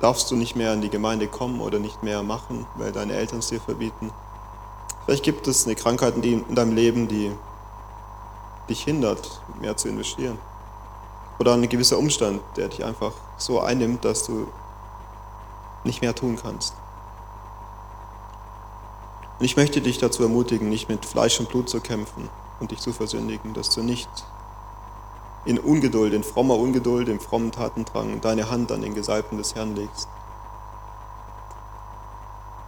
darfst 0.00 0.30
du 0.30 0.36
nicht 0.36 0.56
mehr 0.56 0.72
in 0.72 0.80
die 0.80 0.90
Gemeinde 0.90 1.26
kommen 1.26 1.60
oder 1.60 1.78
nicht 1.78 2.02
mehr 2.02 2.22
machen, 2.22 2.66
weil 2.76 2.92
deine 2.92 3.14
Eltern 3.14 3.38
es 3.38 3.48
dir 3.48 3.60
verbieten. 3.60 4.12
Vielleicht 5.04 5.24
gibt 5.24 5.46
es 5.46 5.66
eine 5.66 5.74
Krankheit 5.74 6.16
in 6.16 6.54
deinem 6.54 6.74
Leben, 6.74 7.08
die 7.08 7.32
dich 8.68 8.82
hindert, 8.82 9.40
mehr 9.60 9.76
zu 9.76 9.88
investieren. 9.88 10.38
Oder 11.38 11.54
ein 11.54 11.68
gewisser 11.68 11.98
Umstand, 11.98 12.40
der 12.56 12.68
dich 12.68 12.84
einfach 12.84 13.12
so 13.36 13.60
einnimmt, 13.60 14.04
dass 14.04 14.24
du 14.24 14.48
nicht 15.84 16.02
mehr 16.02 16.14
tun 16.14 16.38
kannst. 16.40 16.74
Und 19.38 19.44
ich 19.44 19.56
möchte 19.56 19.80
dich 19.80 19.98
dazu 19.98 20.22
ermutigen, 20.22 20.68
nicht 20.68 20.88
mit 20.88 21.04
Fleisch 21.04 21.38
und 21.38 21.48
Blut 21.50 21.68
zu 21.68 21.80
kämpfen 21.80 22.30
und 22.58 22.70
dich 22.70 22.80
zu 22.80 22.92
versündigen, 22.92 23.54
dass 23.54 23.70
du 23.70 23.82
nicht 23.82 24.08
in 25.46 25.58
Ungeduld, 25.58 26.12
in 26.12 26.24
frommer 26.24 26.56
Ungeduld, 26.56 27.08
in 27.08 27.20
frommen 27.20 27.52
Tatendrang 27.52 28.20
deine 28.20 28.50
Hand 28.50 28.72
an 28.72 28.82
den 28.82 28.94
Gesalbten 28.94 29.38
des 29.38 29.54
Herrn 29.54 29.76
legst. 29.76 30.08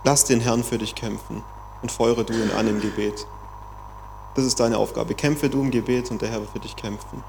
Lass 0.04 0.24
den 0.24 0.40
Herrn 0.40 0.62
für 0.62 0.78
dich 0.78 0.94
kämpfen 0.94 1.42
und 1.82 1.92
feuere 1.92 2.24
du 2.24 2.32
ihn 2.32 2.52
an 2.52 2.68
im 2.68 2.80
Gebet. 2.80 3.26
Das 4.36 4.44
ist 4.44 4.60
deine 4.60 4.78
Aufgabe. 4.78 5.14
Kämpfe 5.14 5.50
du 5.50 5.60
im 5.60 5.72
Gebet 5.72 6.10
und 6.10 6.22
der 6.22 6.30
Herr 6.30 6.40
wird 6.40 6.50
für 6.50 6.60
dich 6.60 6.76
kämpfen. 6.76 7.24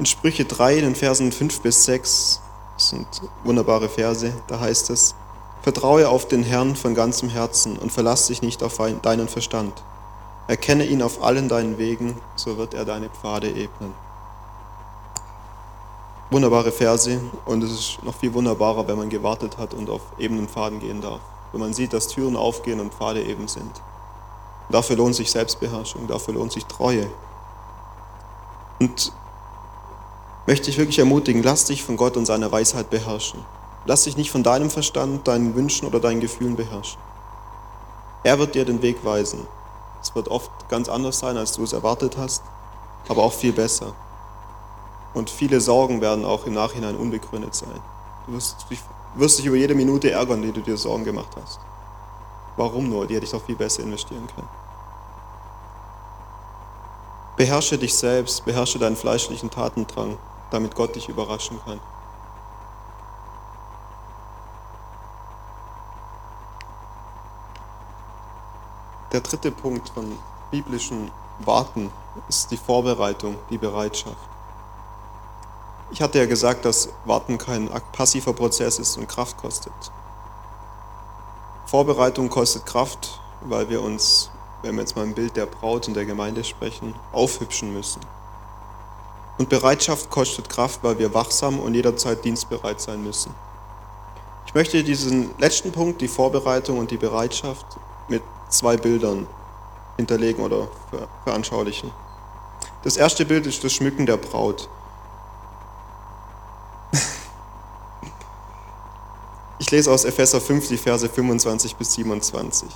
In 0.00 0.06
Sprüche 0.06 0.44
3, 0.44 0.78
in 0.78 0.84
den 0.84 0.94
Versen 0.96 1.30
5 1.30 1.60
bis 1.60 1.84
6, 1.84 2.40
das 2.74 2.88
sind 2.88 3.06
wunderbare 3.44 3.88
Verse, 3.88 4.32
da 4.48 4.58
heißt 4.58 4.90
es, 4.90 5.14
Vertraue 5.62 6.08
auf 6.08 6.26
den 6.26 6.42
Herrn 6.42 6.74
von 6.74 6.96
ganzem 6.96 7.28
Herzen 7.28 7.78
und 7.78 7.92
verlass 7.92 8.26
dich 8.26 8.42
nicht 8.42 8.64
auf 8.64 8.80
deinen 9.02 9.28
Verstand. 9.28 9.84
Erkenne 10.48 10.84
ihn 10.84 11.02
auf 11.02 11.22
allen 11.22 11.48
deinen 11.48 11.78
Wegen, 11.78 12.20
so 12.34 12.56
wird 12.56 12.74
er 12.74 12.84
deine 12.84 13.08
Pfade 13.08 13.48
ebnen. 13.48 13.94
Wunderbare 16.30 16.72
Verse 16.72 17.20
und 17.44 17.62
es 17.62 17.70
ist 17.70 18.02
noch 18.02 18.14
viel 18.14 18.32
wunderbarer, 18.34 18.88
wenn 18.88 18.96
man 18.96 19.10
gewartet 19.10 19.58
hat 19.58 19.74
und 19.74 19.90
auf 19.90 20.00
ebenen 20.18 20.48
Pfaden 20.48 20.80
gehen 20.80 21.00
darf. 21.00 21.20
Wenn 21.52 21.60
man 21.60 21.74
sieht, 21.74 21.92
dass 21.92 22.08
Türen 22.08 22.36
aufgehen 22.36 22.80
und 22.80 22.94
Pfade 22.94 23.22
eben 23.22 23.46
sind. 23.48 23.82
Dafür 24.70 24.96
lohnt 24.96 25.14
sich 25.14 25.30
Selbstbeherrschung, 25.30 26.06
dafür 26.06 26.34
lohnt 26.34 26.52
sich 26.52 26.64
Treue. 26.64 27.06
Und 28.80 29.12
möchte 30.46 30.70
ich 30.70 30.78
wirklich 30.78 30.98
ermutigen, 30.98 31.42
lass 31.42 31.66
dich 31.66 31.84
von 31.84 31.96
Gott 31.96 32.16
und 32.16 32.26
seiner 32.26 32.50
Weisheit 32.50 32.88
beherrschen. 32.90 33.44
Lass 33.84 34.04
dich 34.04 34.16
nicht 34.16 34.30
von 34.30 34.42
deinem 34.42 34.70
Verstand, 34.70 35.28
deinen 35.28 35.54
Wünschen 35.54 35.86
oder 35.86 36.00
deinen 36.00 36.20
Gefühlen 36.20 36.56
beherrschen. 36.56 37.00
Er 38.24 38.38
wird 38.38 38.54
dir 38.54 38.64
den 38.64 38.80
Weg 38.80 39.04
weisen. 39.04 39.46
Es 40.02 40.14
wird 40.14 40.28
oft 40.28 40.50
ganz 40.68 40.88
anders 40.88 41.20
sein, 41.20 41.36
als 41.36 41.52
du 41.52 41.62
es 41.62 41.72
erwartet 41.72 42.16
hast, 42.18 42.42
aber 43.08 43.22
auch 43.22 43.32
viel 43.32 43.52
besser. 43.52 43.94
Und 45.14 45.30
viele 45.30 45.60
Sorgen 45.60 46.00
werden 46.00 46.24
auch 46.24 46.46
im 46.46 46.54
Nachhinein 46.54 46.96
unbegründet 46.96 47.54
sein. 47.54 47.80
Du 48.26 48.32
wirst 48.32 48.66
dich, 48.68 48.80
wirst 49.14 49.38
dich 49.38 49.46
über 49.46 49.56
jede 49.56 49.74
Minute 49.74 50.10
ärgern, 50.10 50.42
die 50.42 50.52
du 50.52 50.60
dir 50.60 50.76
Sorgen 50.76 51.04
gemacht 51.04 51.36
hast. 51.40 51.60
Warum 52.56 52.88
nur? 52.88 53.06
Die 53.06 53.14
hätte 53.14 53.24
ich 53.24 53.30
doch 53.30 53.44
viel 53.44 53.56
besser 53.56 53.82
investieren 53.82 54.26
können. 54.34 54.48
Beherrsche 57.36 57.78
dich 57.78 57.94
selbst, 57.96 58.44
beherrsche 58.44 58.78
deinen 58.78 58.96
fleischlichen 58.96 59.50
Tatendrang, 59.50 60.18
damit 60.50 60.74
Gott 60.74 60.94
dich 60.94 61.08
überraschen 61.08 61.58
kann. 61.64 61.80
Der 69.12 69.20
dritte 69.20 69.50
Punkt 69.50 69.90
von 69.90 70.10
biblischen 70.50 71.10
Warten 71.44 71.92
ist 72.30 72.50
die 72.50 72.56
Vorbereitung, 72.56 73.36
die 73.50 73.58
Bereitschaft. 73.58 74.16
Ich 75.90 76.00
hatte 76.00 76.18
ja 76.18 76.24
gesagt, 76.24 76.64
dass 76.64 76.88
Warten 77.04 77.36
kein 77.36 77.68
passiver 77.92 78.32
Prozess 78.32 78.78
ist 78.78 78.96
und 78.96 79.08
Kraft 79.08 79.36
kostet. 79.36 79.74
Vorbereitung 81.66 82.30
kostet 82.30 82.64
Kraft, 82.64 83.20
weil 83.42 83.68
wir 83.68 83.82
uns, 83.82 84.30
wenn 84.62 84.76
wir 84.76 84.80
jetzt 84.80 84.96
mal 84.96 85.04
im 85.04 85.12
Bild 85.12 85.36
der 85.36 85.44
Braut 85.44 85.88
und 85.88 85.94
der 85.94 86.06
Gemeinde 86.06 86.42
sprechen, 86.42 86.94
aufhübschen 87.12 87.74
müssen. 87.74 88.00
Und 89.36 89.50
Bereitschaft 89.50 90.08
kostet 90.08 90.48
Kraft, 90.48 90.82
weil 90.82 90.98
wir 90.98 91.12
wachsam 91.12 91.60
und 91.60 91.74
jederzeit 91.74 92.24
dienstbereit 92.24 92.80
sein 92.80 93.02
müssen. 93.02 93.34
Ich 94.46 94.54
möchte 94.54 94.82
diesen 94.82 95.30
letzten 95.38 95.70
Punkt, 95.70 96.00
die 96.00 96.08
Vorbereitung 96.08 96.78
und 96.78 96.90
die 96.90 96.96
Bereitschaft, 96.96 97.66
zwei 98.52 98.76
Bildern 98.76 99.26
hinterlegen 99.96 100.44
oder 100.44 100.68
veranschaulichen. 101.24 101.90
Das 102.82 102.96
erste 102.96 103.24
Bild 103.24 103.46
ist 103.46 103.62
das 103.62 103.72
Schmücken 103.72 104.06
der 104.06 104.16
Braut. 104.16 104.68
Ich 109.58 109.70
lese 109.70 109.92
aus 109.92 110.04
Epheser 110.04 110.40
5 110.40 110.68
die 110.68 110.76
Verse 110.76 111.08
25 111.08 111.76
bis 111.76 111.94
27. 111.94 112.68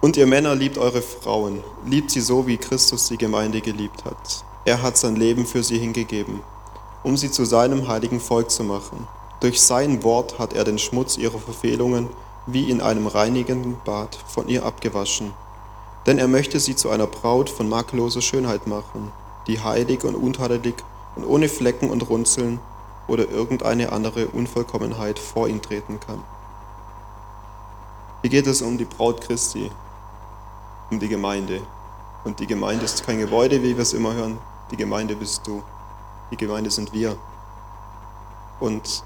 Und 0.00 0.16
ihr 0.16 0.26
Männer 0.26 0.54
liebt 0.54 0.78
eure 0.78 1.02
Frauen, 1.02 1.62
liebt 1.84 2.10
sie 2.10 2.22
so, 2.22 2.46
wie 2.46 2.56
Christus 2.56 3.08
die 3.08 3.18
Gemeinde 3.18 3.60
geliebt 3.60 4.06
hat. 4.06 4.44
Er 4.64 4.80
hat 4.80 4.96
sein 4.96 5.16
Leben 5.16 5.44
für 5.44 5.62
sie 5.62 5.78
hingegeben, 5.78 6.40
um 7.02 7.18
sie 7.18 7.30
zu 7.30 7.44
seinem 7.44 7.88
heiligen 7.88 8.20
Volk 8.20 8.50
zu 8.50 8.64
machen. 8.64 9.06
Durch 9.40 9.60
sein 9.60 10.02
Wort 10.02 10.38
hat 10.38 10.54
er 10.54 10.64
den 10.64 10.78
Schmutz 10.78 11.18
ihrer 11.18 11.38
Verfehlungen 11.38 12.08
wie 12.46 12.70
in 12.70 12.80
einem 12.80 13.06
reinigenden 13.06 13.76
Bad 13.84 14.16
von 14.26 14.48
ihr 14.48 14.64
abgewaschen. 14.64 15.32
Denn 16.06 16.18
er 16.18 16.28
möchte 16.28 16.58
sie 16.60 16.76
zu 16.76 16.90
einer 16.90 17.06
Braut 17.06 17.50
von 17.50 17.68
makelloser 17.68 18.22
Schönheit 18.22 18.66
machen, 18.66 19.12
die 19.46 19.60
heilig 19.60 20.04
und 20.04 20.14
untadelig 20.14 20.74
und 21.16 21.24
ohne 21.24 21.48
Flecken 21.48 21.90
und 21.90 22.08
Runzeln 22.08 22.60
oder 23.06 23.28
irgendeine 23.28 23.92
andere 23.92 24.28
Unvollkommenheit 24.28 25.18
vor 25.18 25.48
ihn 25.48 25.60
treten 25.60 26.00
kann. 26.00 26.22
Hier 28.22 28.30
geht 28.30 28.46
es 28.46 28.62
um 28.62 28.78
die 28.78 28.84
Braut 28.84 29.20
Christi, 29.20 29.70
um 30.90 31.00
die 31.00 31.08
Gemeinde. 31.08 31.60
Und 32.24 32.38
die 32.38 32.46
Gemeinde 32.46 32.84
ist 32.84 33.04
kein 33.04 33.18
Gebäude, 33.18 33.62
wie 33.62 33.76
wir 33.76 33.82
es 33.82 33.94
immer 33.94 34.12
hören. 34.12 34.38
Die 34.70 34.76
Gemeinde 34.76 35.16
bist 35.16 35.46
du. 35.46 35.62
Die 36.30 36.36
Gemeinde 36.36 36.70
sind 36.70 36.92
wir. 36.92 37.16
Und 38.60 39.02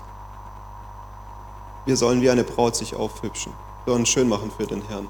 wir 1.84 1.96
sollen 1.96 2.20
wie 2.22 2.30
eine 2.30 2.44
Braut 2.44 2.76
sich 2.76 2.94
aufhübschen, 2.94 3.52
wir 3.84 3.92
sollen 3.92 4.06
schön 4.06 4.28
machen 4.28 4.50
für 4.56 4.66
den 4.66 4.82
Herrn. 4.88 5.08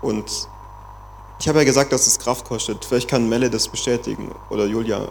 Und 0.00 0.48
ich 1.40 1.48
habe 1.48 1.58
ja 1.58 1.64
gesagt, 1.64 1.92
dass 1.92 2.06
es 2.06 2.18
Kraft 2.18 2.44
kostet. 2.44 2.84
Vielleicht 2.84 3.08
kann 3.08 3.28
Melle 3.28 3.48
das 3.48 3.68
bestätigen 3.68 4.34
oder 4.50 4.66
Julia. 4.66 5.08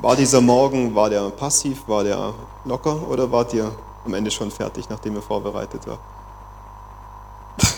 War 0.00 0.16
dieser 0.16 0.40
Morgen, 0.40 0.94
war 0.94 1.10
der 1.10 1.28
passiv, 1.30 1.86
war 1.86 2.04
der 2.04 2.34
locker 2.64 3.08
oder 3.08 3.30
wart 3.30 3.52
ihr 3.54 3.70
am 4.04 4.14
Ende 4.14 4.30
schon 4.30 4.50
fertig, 4.50 4.88
nachdem 4.88 5.16
ihr 5.16 5.22
vorbereitet 5.22 5.86
war? 5.86 5.98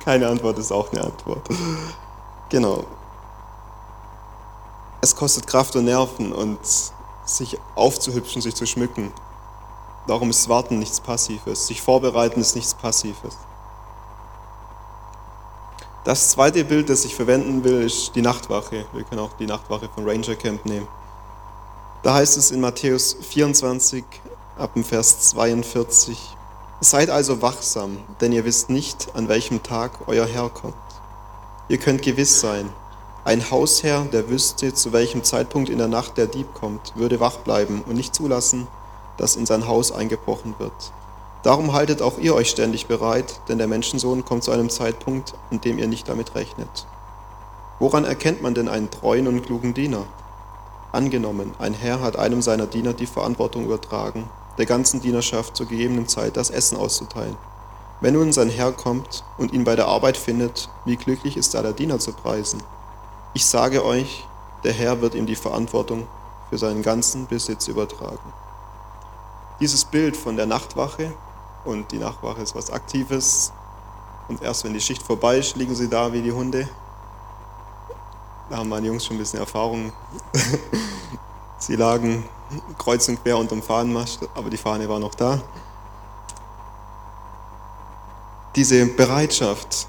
Keine 0.00 0.28
Antwort 0.28 0.58
ist 0.58 0.72
auch 0.72 0.92
eine 0.92 1.04
Antwort. 1.04 1.48
Genau. 2.48 2.84
Es 5.00 5.16
kostet 5.16 5.46
Kraft 5.46 5.74
und 5.76 5.86
Nerven 5.86 6.32
und 6.32 6.60
sich 7.24 7.58
aufzuhübschen, 7.74 8.42
sich 8.42 8.54
zu 8.54 8.66
schmücken. 8.66 9.12
Darum 10.06 10.30
ist 10.30 10.48
Warten 10.48 10.78
nichts 10.78 11.00
Passives. 11.00 11.66
Sich 11.66 11.80
vorbereiten 11.80 12.40
ist 12.40 12.56
nichts 12.56 12.74
Passives. 12.74 13.36
Das 16.04 16.30
zweite 16.30 16.64
Bild, 16.64 16.88
das 16.88 17.04
ich 17.04 17.14
verwenden 17.14 17.62
will, 17.62 17.82
ist 17.82 18.16
die 18.16 18.22
Nachtwache. 18.22 18.86
Wir 18.92 19.04
können 19.04 19.20
auch 19.20 19.34
die 19.34 19.46
Nachtwache 19.46 19.88
von 19.94 20.08
Ranger 20.08 20.34
Camp 20.34 20.66
nehmen. 20.66 20.88
Da 22.02 22.14
heißt 22.14 22.36
es 22.36 22.50
in 22.50 22.60
Matthäus 22.60 23.16
24 23.20 24.04
ab 24.58 24.74
dem 24.74 24.82
Vers 24.82 25.20
42, 25.30 26.18
Seid 26.80 27.10
also 27.10 27.40
wachsam, 27.42 27.98
denn 28.20 28.32
ihr 28.32 28.44
wisst 28.44 28.68
nicht, 28.68 29.14
an 29.14 29.28
welchem 29.28 29.62
Tag 29.62 29.92
euer 30.08 30.26
Herr 30.26 30.50
kommt. 30.50 30.74
Ihr 31.68 31.78
könnt 31.78 32.02
gewiss 32.02 32.40
sein, 32.40 32.68
ein 33.24 33.52
Hausherr, 33.52 34.04
der 34.12 34.28
wüsste, 34.28 34.74
zu 34.74 34.92
welchem 34.92 35.22
Zeitpunkt 35.22 35.68
in 35.68 35.78
der 35.78 35.86
Nacht 35.86 36.16
der 36.18 36.26
Dieb 36.26 36.54
kommt, 36.54 36.92
würde 36.96 37.20
wach 37.20 37.36
bleiben 37.36 37.84
und 37.86 37.94
nicht 37.94 38.16
zulassen, 38.16 38.66
dass 39.16 39.36
in 39.36 39.46
sein 39.46 39.68
Haus 39.68 39.92
eingebrochen 39.92 40.56
wird. 40.58 40.92
Darum 41.44 41.72
haltet 41.72 42.02
auch 42.02 42.18
ihr 42.18 42.34
euch 42.34 42.50
ständig 42.50 42.86
bereit, 42.86 43.40
denn 43.48 43.58
der 43.58 43.68
Menschensohn 43.68 44.24
kommt 44.24 44.42
zu 44.42 44.50
einem 44.50 44.70
Zeitpunkt, 44.70 45.34
an 45.52 45.60
dem 45.60 45.78
ihr 45.78 45.86
nicht 45.86 46.08
damit 46.08 46.34
rechnet. 46.34 46.86
Woran 47.78 48.04
erkennt 48.04 48.42
man 48.42 48.54
denn 48.54 48.68
einen 48.68 48.90
treuen 48.90 49.28
und 49.28 49.42
klugen 49.42 49.72
Diener? 49.72 50.04
Angenommen, 50.90 51.52
ein 51.60 51.74
Herr 51.74 52.00
hat 52.00 52.16
einem 52.16 52.42
seiner 52.42 52.66
Diener 52.66 52.92
die 52.92 53.06
Verantwortung 53.06 53.64
übertragen, 53.64 54.28
der 54.58 54.66
ganzen 54.66 55.00
Dienerschaft 55.00 55.56
zur 55.56 55.66
gegebenen 55.66 56.08
Zeit 56.08 56.36
das 56.36 56.50
Essen 56.50 56.76
auszuteilen. 56.76 57.36
Wenn 58.00 58.14
nun 58.14 58.32
sein 58.32 58.50
Herr 58.50 58.72
kommt 58.72 59.22
und 59.38 59.52
ihn 59.52 59.62
bei 59.62 59.76
der 59.76 59.86
Arbeit 59.86 60.16
findet, 60.16 60.68
wie 60.84 60.96
glücklich 60.96 61.36
ist 61.36 61.54
da 61.54 61.62
der 61.62 61.72
Diener 61.72 62.00
zu 62.00 62.12
preisen? 62.12 62.62
Ich 63.34 63.46
sage 63.46 63.84
euch, 63.84 64.26
der 64.62 64.72
Herr 64.72 65.00
wird 65.00 65.14
ihm 65.14 65.24
die 65.24 65.36
Verantwortung 65.36 66.06
für 66.50 66.58
seinen 66.58 66.82
ganzen 66.82 67.26
Besitz 67.26 67.66
übertragen. 67.66 68.32
Dieses 69.58 69.86
Bild 69.86 70.16
von 70.16 70.36
der 70.36 70.44
Nachtwache, 70.44 71.14
und 71.64 71.92
die 71.92 71.98
Nachtwache 71.98 72.42
ist 72.42 72.54
was 72.54 72.70
Aktives, 72.70 73.52
und 74.28 74.42
erst 74.42 74.64
wenn 74.64 74.74
die 74.74 74.80
Schicht 74.80 75.02
vorbei 75.02 75.38
ist, 75.38 75.56
liegen 75.56 75.74
sie 75.74 75.88
da 75.88 76.12
wie 76.12 76.20
die 76.20 76.32
Hunde. 76.32 76.68
Da 78.50 78.58
haben 78.58 78.68
meine 78.68 78.86
Jungs 78.86 79.06
schon 79.06 79.16
ein 79.16 79.18
bisschen 79.18 79.40
Erfahrung. 79.40 79.92
sie 81.58 81.76
lagen 81.76 82.24
kreuz 82.76 83.08
und 83.08 83.22
quer 83.22 83.38
unterm 83.38 83.62
Fahnenmast, 83.62 84.28
aber 84.34 84.50
die 84.50 84.58
Fahne 84.58 84.88
war 84.90 84.98
noch 84.98 85.14
da. 85.14 85.40
Diese 88.56 88.84
Bereitschaft, 88.84 89.88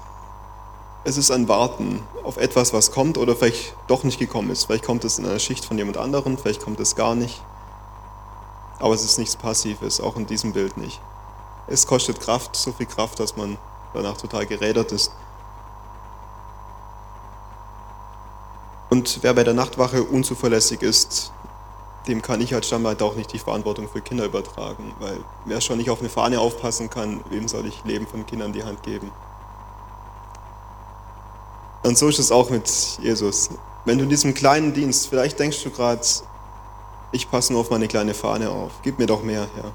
es 1.04 1.18
ist 1.18 1.30
ein 1.30 1.48
Warten 1.48 2.02
auf 2.24 2.38
etwas, 2.38 2.72
was 2.72 2.90
kommt 2.90 3.18
oder 3.18 3.36
vielleicht 3.36 3.74
doch 3.86 4.04
nicht 4.04 4.18
gekommen 4.18 4.50
ist. 4.50 4.64
Vielleicht 4.64 4.84
kommt 4.84 5.04
es 5.04 5.18
in 5.18 5.26
einer 5.26 5.38
Schicht 5.38 5.64
von 5.64 5.76
jemand 5.76 5.98
anderem, 5.98 6.38
vielleicht 6.38 6.62
kommt 6.62 6.80
es 6.80 6.96
gar 6.96 7.14
nicht. 7.14 7.42
Aber 8.78 8.94
es 8.94 9.04
ist 9.04 9.18
nichts 9.18 9.36
Passives, 9.36 10.00
auch 10.00 10.16
in 10.16 10.26
diesem 10.26 10.54
Bild 10.54 10.78
nicht. 10.78 11.00
Es 11.66 11.86
kostet 11.86 12.20
Kraft, 12.20 12.56
so 12.56 12.72
viel 12.72 12.86
Kraft, 12.86 13.20
dass 13.20 13.36
man 13.36 13.58
danach 13.92 14.16
total 14.16 14.46
gerädert 14.46 14.92
ist. 14.92 15.12
Und 18.88 19.18
wer 19.22 19.34
bei 19.34 19.44
der 19.44 19.54
Nachtwache 19.54 20.02
unzuverlässig 20.02 20.82
ist, 20.82 21.32
dem 22.06 22.22
kann 22.22 22.40
ich 22.40 22.54
als 22.54 22.66
Stammleiter 22.66 23.04
auch 23.04 23.14
nicht 23.14 23.32
die 23.32 23.38
Verantwortung 23.38 23.88
für 23.88 24.00
Kinder 24.00 24.24
übertragen, 24.24 24.94
weil 25.00 25.18
wer 25.44 25.60
schon 25.60 25.78
nicht 25.78 25.90
auf 25.90 26.00
eine 26.00 26.10
Fahne 26.10 26.40
aufpassen 26.40 26.90
kann, 26.90 27.24
wem 27.30 27.48
soll 27.48 27.66
ich 27.66 27.84
Leben 27.84 28.06
von 28.06 28.26
Kindern 28.26 28.52
die 28.52 28.64
Hand 28.64 28.82
geben? 28.82 29.10
Und 31.84 31.98
so 31.98 32.08
ist 32.08 32.18
es 32.18 32.32
auch 32.32 32.48
mit 32.48 32.66
Jesus. 33.02 33.50
Wenn 33.84 33.98
du 33.98 34.04
in 34.04 34.10
diesem 34.10 34.32
kleinen 34.32 34.72
Dienst, 34.72 35.06
vielleicht 35.08 35.38
denkst 35.38 35.62
du 35.62 35.70
gerade, 35.70 36.00
ich 37.12 37.30
passe 37.30 37.52
nur 37.52 37.60
auf 37.60 37.70
meine 37.70 37.88
kleine 37.88 38.14
Fahne 38.14 38.50
auf, 38.50 38.72
gib 38.82 38.98
mir 38.98 39.06
doch 39.06 39.22
mehr, 39.22 39.46
Herr. 39.54 39.72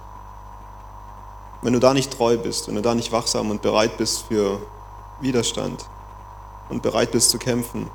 Wenn 1.61 1.73
du 1.73 1.79
da 1.79 1.93
nicht 1.93 2.11
treu 2.11 2.35
bist, 2.37 2.67
wenn 2.67 2.73
du 2.73 2.81
da 2.81 2.95
nicht 2.95 3.11
wachsam 3.11 3.51
und 3.51 3.61
bereit 3.61 3.97
bist 3.97 4.23
für 4.23 4.59
Widerstand 5.21 5.85
und 6.69 6.81
bereit 6.81 7.11
bist 7.11 7.29
zu 7.29 7.37
kämpfen, 7.37 7.91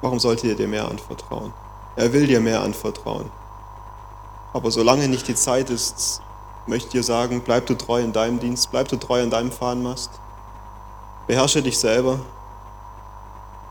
warum 0.00 0.18
sollte 0.18 0.48
er 0.48 0.54
dir 0.54 0.68
mehr 0.68 0.88
anvertrauen? 0.88 1.52
Er 1.96 2.14
will 2.14 2.26
dir 2.26 2.40
mehr 2.40 2.62
anvertrauen. 2.62 3.30
Aber 4.54 4.70
solange 4.70 5.06
nicht 5.08 5.28
die 5.28 5.34
Zeit 5.34 5.68
ist, 5.68 6.22
möchte 6.66 6.86
ich 6.86 6.92
dir 6.92 7.02
sagen, 7.02 7.42
bleib 7.44 7.66
du 7.66 7.74
treu 7.74 8.00
in 8.00 8.14
deinem 8.14 8.40
Dienst, 8.40 8.70
bleib 8.70 8.88
du 8.88 8.96
treu 8.96 9.22
an 9.22 9.30
deinem 9.30 9.52
Fahnenmast. 9.52 10.10
Beherrsche 11.26 11.62
dich 11.62 11.78
selber. 11.78 12.20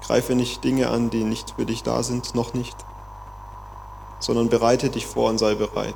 Greife 0.06 0.36
nicht 0.36 0.64
Dinge 0.64 0.90
an, 0.90 1.10
die 1.10 1.24
nicht 1.24 1.52
für 1.52 1.66
dich 1.66 1.84
da 1.84 2.04
sind, 2.04 2.36
noch 2.36 2.54
nicht, 2.54 2.76
sondern 4.20 4.50
bereite 4.50 4.90
dich 4.90 5.08
vor 5.08 5.30
und 5.30 5.40
sei 5.40 5.56
bereit 5.56 5.96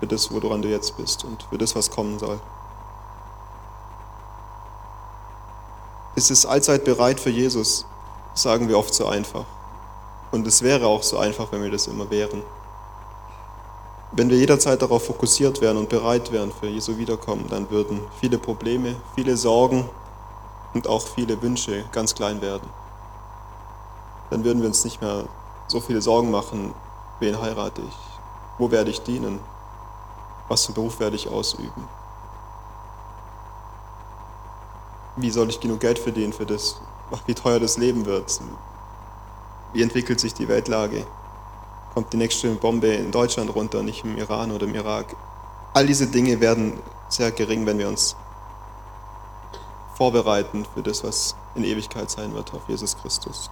für 0.00 0.06
das, 0.06 0.32
woran 0.32 0.62
du 0.62 0.68
jetzt 0.68 0.96
bist 0.96 1.24
und 1.24 1.42
für 1.44 1.58
das, 1.58 1.76
was 1.76 1.90
kommen 1.90 2.18
soll. 2.18 2.40
Es 6.16 6.30
ist 6.30 6.46
allzeit 6.46 6.84
bereit 6.84 7.20
für 7.20 7.30
Jesus, 7.30 7.86
sagen 8.34 8.68
wir 8.68 8.78
oft 8.78 8.92
so 8.94 9.06
einfach. 9.06 9.44
Und 10.32 10.46
es 10.46 10.62
wäre 10.62 10.86
auch 10.86 11.02
so 11.02 11.18
einfach, 11.18 11.52
wenn 11.52 11.62
wir 11.62 11.70
das 11.70 11.86
immer 11.86 12.10
wären. 12.10 12.42
Wenn 14.12 14.28
wir 14.28 14.36
jederzeit 14.36 14.82
darauf 14.82 15.04
fokussiert 15.04 15.60
wären 15.60 15.76
und 15.76 15.88
bereit 15.88 16.32
wären 16.32 16.50
für 16.50 16.66
Jesu 16.66 16.96
Wiederkommen, 16.96 17.46
dann 17.48 17.70
würden 17.70 18.00
viele 18.20 18.38
Probleme, 18.38 18.96
viele 19.14 19.36
Sorgen 19.36 19.88
und 20.74 20.86
auch 20.86 21.02
viele 21.02 21.40
Wünsche 21.42 21.84
ganz 21.92 22.14
klein 22.14 22.40
werden. 22.40 22.68
Dann 24.30 24.44
würden 24.44 24.60
wir 24.60 24.68
uns 24.68 24.84
nicht 24.84 25.00
mehr 25.00 25.24
so 25.66 25.80
viele 25.80 26.00
Sorgen 26.00 26.30
machen, 26.30 26.74
wen 27.18 27.40
heirate 27.40 27.82
ich, 27.82 27.96
wo 28.58 28.70
werde 28.70 28.90
ich 28.90 29.02
dienen, 29.02 29.40
was 30.48 30.66
für 30.66 30.72
Beruf 30.72 31.00
werde 31.00 31.16
ich 31.16 31.28
ausüben, 31.28 31.88
wie 35.16 35.30
soll 35.30 35.48
ich 35.48 35.60
genug 35.60 35.80
Geld 35.80 35.98
verdienen 35.98 36.32
für 36.32 36.46
das, 36.46 36.80
wie 37.26 37.34
teuer 37.34 37.60
das 37.60 37.76
Leben 37.76 38.06
wird, 38.06 38.40
wie 39.72 39.82
entwickelt 39.82 40.18
sich 40.18 40.34
die 40.34 40.48
Weltlage? 40.48 41.06
Kommt 41.94 42.12
die 42.12 42.16
nächste 42.16 42.48
Bombe 42.54 42.88
in 42.88 43.10
Deutschland 43.10 43.54
runter, 43.54 43.82
nicht 43.82 44.04
im 44.04 44.16
Iran 44.16 44.52
oder 44.52 44.66
im 44.66 44.74
Irak? 44.74 45.16
All 45.74 45.86
diese 45.86 46.06
Dinge 46.06 46.40
werden 46.40 46.78
sehr 47.08 47.32
gering, 47.32 47.66
wenn 47.66 47.78
wir 47.78 47.88
uns 47.88 48.16
vorbereiten 50.00 50.64
für 50.72 50.82
das, 50.82 51.04
was 51.04 51.36
in 51.54 51.62
Ewigkeit 51.62 52.10
sein 52.10 52.32
wird, 52.32 52.54
auf 52.54 52.62
Jesus 52.68 52.96
Christus. 52.96 53.50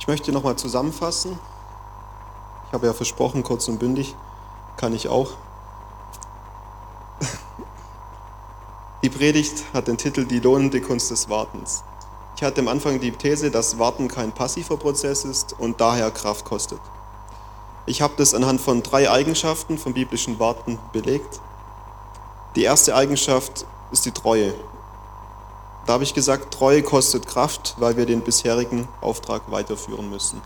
Ich 0.00 0.08
möchte 0.08 0.32
nochmal 0.32 0.56
zusammenfassen. 0.56 1.38
Ich 2.66 2.72
habe 2.72 2.88
ja 2.88 2.92
versprochen, 2.94 3.44
kurz 3.44 3.68
und 3.68 3.78
bündig, 3.78 4.16
kann 4.76 4.92
ich 4.92 5.06
auch. 5.08 5.34
Die 9.04 9.08
Predigt 9.08 9.62
hat 9.72 9.86
den 9.86 9.96
Titel 9.96 10.24
Die 10.24 10.40
lohnende 10.40 10.80
Kunst 10.80 11.12
des 11.12 11.28
Wartens. 11.30 11.84
Ich 12.34 12.42
hatte 12.42 12.60
am 12.60 12.66
Anfang 12.66 12.98
die 12.98 13.12
These, 13.12 13.52
dass 13.52 13.78
Warten 13.78 14.08
kein 14.08 14.32
passiver 14.32 14.76
Prozess 14.76 15.24
ist 15.24 15.54
und 15.60 15.80
daher 15.80 16.10
Kraft 16.10 16.44
kostet. 16.44 16.80
Ich 17.86 18.02
habe 18.02 18.14
das 18.16 18.34
anhand 18.34 18.60
von 18.60 18.82
drei 18.82 19.08
Eigenschaften 19.08 19.78
vom 19.78 19.94
biblischen 19.94 20.40
Warten 20.40 20.80
belegt. 20.92 21.40
Die 22.56 22.62
erste 22.62 22.96
Eigenschaft 22.96 23.66
ist 23.92 24.06
die 24.06 24.12
Treue. 24.12 24.54
Da 25.84 25.92
habe 25.92 26.04
ich 26.04 26.14
gesagt, 26.14 26.54
Treue 26.54 26.82
kostet 26.82 27.26
Kraft, 27.26 27.76
weil 27.78 27.98
wir 27.98 28.06
den 28.06 28.22
bisherigen 28.22 28.88
Auftrag 29.02 29.42
weiterführen 29.50 30.08
müssen. 30.08 30.40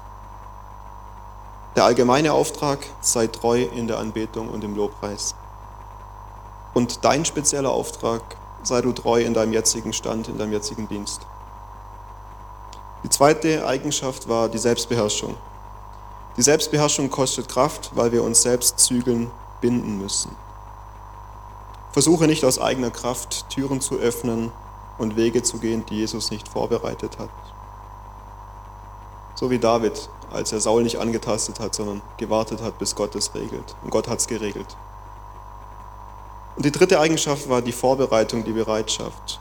Der 1.76 1.84
allgemeine 1.84 2.32
Auftrag 2.32 2.80
sei 3.00 3.28
treu 3.28 3.62
in 3.62 3.86
der 3.86 3.98
Anbetung 3.98 4.48
und 4.48 4.64
im 4.64 4.74
Lobpreis. 4.74 5.36
Und 6.74 7.04
dein 7.04 7.24
spezieller 7.24 7.70
Auftrag 7.70 8.22
sei 8.64 8.80
du 8.82 8.92
treu 8.92 9.22
in 9.22 9.32
deinem 9.32 9.52
jetzigen 9.52 9.92
Stand, 9.92 10.26
in 10.26 10.36
deinem 10.36 10.52
jetzigen 10.52 10.88
Dienst. 10.88 11.20
Die 13.04 13.08
zweite 13.08 13.64
Eigenschaft 13.64 14.28
war 14.28 14.48
die 14.48 14.58
Selbstbeherrschung. 14.58 15.36
Die 16.36 16.42
Selbstbeherrschung 16.42 17.08
kostet 17.08 17.48
Kraft, 17.48 17.92
weil 17.94 18.10
wir 18.10 18.24
uns 18.24 18.42
selbst 18.42 18.80
zügeln, 18.80 19.30
binden 19.60 19.98
müssen. 19.98 20.34
Versuche 21.92 22.26
nicht 22.26 22.44
aus 22.44 22.60
eigener 22.60 22.90
Kraft 22.90 23.48
Türen 23.50 23.80
zu 23.80 23.96
öffnen 23.96 24.52
und 24.98 25.16
Wege 25.16 25.42
zu 25.42 25.58
gehen, 25.58 25.84
die 25.86 25.96
Jesus 25.96 26.30
nicht 26.30 26.48
vorbereitet 26.48 27.18
hat. 27.18 27.30
So 29.34 29.50
wie 29.50 29.58
David, 29.58 30.08
als 30.30 30.52
er 30.52 30.60
Saul 30.60 30.82
nicht 30.82 30.98
angetastet 30.98 31.58
hat, 31.58 31.74
sondern 31.74 32.02
gewartet 32.18 32.62
hat, 32.62 32.78
bis 32.78 32.94
Gott 32.94 33.14
es 33.14 33.34
regelt. 33.34 33.74
Und 33.82 33.90
Gott 33.90 34.06
hat 34.06 34.20
es 34.20 34.26
geregelt. 34.26 34.76
Und 36.56 36.64
die 36.64 36.72
dritte 36.72 37.00
Eigenschaft 37.00 37.48
war 37.48 37.62
die 37.62 37.72
Vorbereitung, 37.72 38.44
die 38.44 38.52
Bereitschaft. 38.52 39.40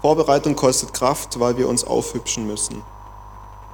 Vorbereitung 0.00 0.56
kostet 0.56 0.92
Kraft, 0.92 1.38
weil 1.38 1.56
wir 1.56 1.68
uns 1.68 1.84
aufhübschen 1.84 2.46
müssen. 2.46 2.82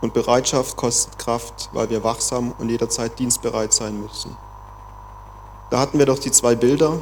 Und 0.00 0.12
Bereitschaft 0.12 0.76
kostet 0.76 1.18
Kraft, 1.18 1.70
weil 1.72 1.90
wir 1.90 2.04
wachsam 2.04 2.52
und 2.58 2.68
jederzeit 2.68 3.18
dienstbereit 3.18 3.72
sein 3.72 4.00
müssen. 4.00 4.36
Da 5.70 5.80
hatten 5.80 5.98
wir 5.98 6.06
doch 6.06 6.18
die 6.18 6.30
zwei 6.30 6.54
Bilder, 6.54 7.00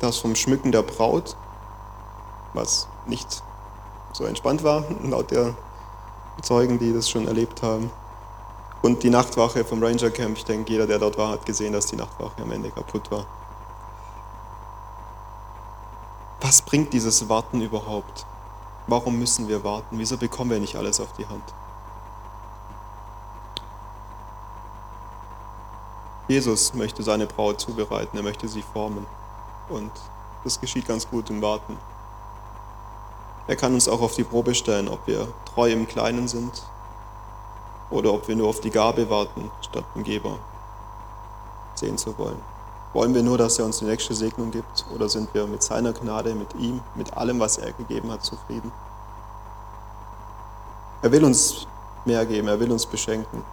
das 0.00 0.18
vom 0.18 0.34
Schmücken 0.34 0.72
der 0.72 0.82
Braut, 0.82 1.36
was 2.54 2.88
nicht 3.06 3.42
so 4.12 4.24
entspannt 4.24 4.62
war, 4.62 4.84
laut 5.02 5.30
der 5.30 5.54
Zeugen, 6.42 6.78
die 6.78 6.92
das 6.92 7.08
schon 7.08 7.26
erlebt 7.26 7.62
haben. 7.62 7.90
Und 8.82 9.02
die 9.02 9.10
Nachtwache 9.10 9.64
vom 9.64 9.82
Ranger 9.82 10.10
Camp, 10.10 10.36
ich 10.36 10.44
denke, 10.44 10.72
jeder, 10.72 10.86
der 10.86 10.98
dort 10.98 11.18
war, 11.18 11.30
hat 11.30 11.46
gesehen, 11.46 11.72
dass 11.72 11.86
die 11.86 11.96
Nachtwache 11.96 12.42
am 12.42 12.52
Ende 12.52 12.70
kaputt 12.70 13.10
war. 13.10 13.26
Was 16.40 16.62
bringt 16.62 16.92
dieses 16.92 17.28
Warten 17.28 17.60
überhaupt? 17.60 18.26
Warum 18.86 19.18
müssen 19.18 19.48
wir 19.48 19.64
warten? 19.64 19.98
Wieso 19.98 20.16
bekommen 20.16 20.50
wir 20.50 20.60
nicht 20.60 20.76
alles 20.76 21.00
auf 21.00 21.12
die 21.14 21.26
Hand? 21.26 21.42
Jesus 26.28 26.74
möchte 26.74 27.02
seine 27.02 27.26
Braut 27.26 27.60
zubereiten, 27.60 28.16
er 28.16 28.22
möchte 28.22 28.48
sie 28.48 28.62
formen. 28.62 29.06
Und 29.68 29.90
das 30.44 30.60
geschieht 30.60 30.86
ganz 30.86 31.08
gut 31.08 31.30
im 31.30 31.42
Warten. 31.42 31.76
Er 33.48 33.56
kann 33.56 33.74
uns 33.74 33.88
auch 33.88 34.00
auf 34.00 34.14
die 34.14 34.24
Probe 34.24 34.54
stellen, 34.54 34.88
ob 34.88 35.06
wir 35.06 35.28
treu 35.54 35.70
im 35.70 35.86
Kleinen 35.86 36.28
sind 36.28 36.62
oder 37.90 38.12
ob 38.12 38.26
wir 38.28 38.36
nur 38.36 38.48
auf 38.48 38.60
die 38.60 38.70
Gabe 38.70 39.08
warten, 39.08 39.50
statt 39.60 39.84
den 39.94 40.02
Geber 40.02 40.38
sehen 41.74 41.98
zu 41.98 42.16
wollen. 42.18 42.40
Wollen 42.92 43.14
wir 43.14 43.22
nur, 43.22 43.38
dass 43.38 43.58
er 43.58 43.66
uns 43.66 43.78
die 43.78 43.84
nächste 43.84 44.14
Segnung 44.14 44.50
gibt 44.50 44.86
oder 44.94 45.08
sind 45.08 45.32
wir 45.34 45.46
mit 45.46 45.62
seiner 45.62 45.92
Gnade, 45.92 46.34
mit 46.34 46.54
ihm, 46.54 46.80
mit 46.94 47.16
allem, 47.16 47.38
was 47.38 47.58
er 47.58 47.72
gegeben 47.72 48.10
hat, 48.10 48.24
zufrieden? 48.24 48.72
Er 51.02 51.12
will 51.12 51.24
uns 51.24 51.66
mehr 52.04 52.24
geben, 52.24 52.48
er 52.48 52.58
will 52.58 52.72
uns 52.72 52.86
beschenken. 52.86 53.44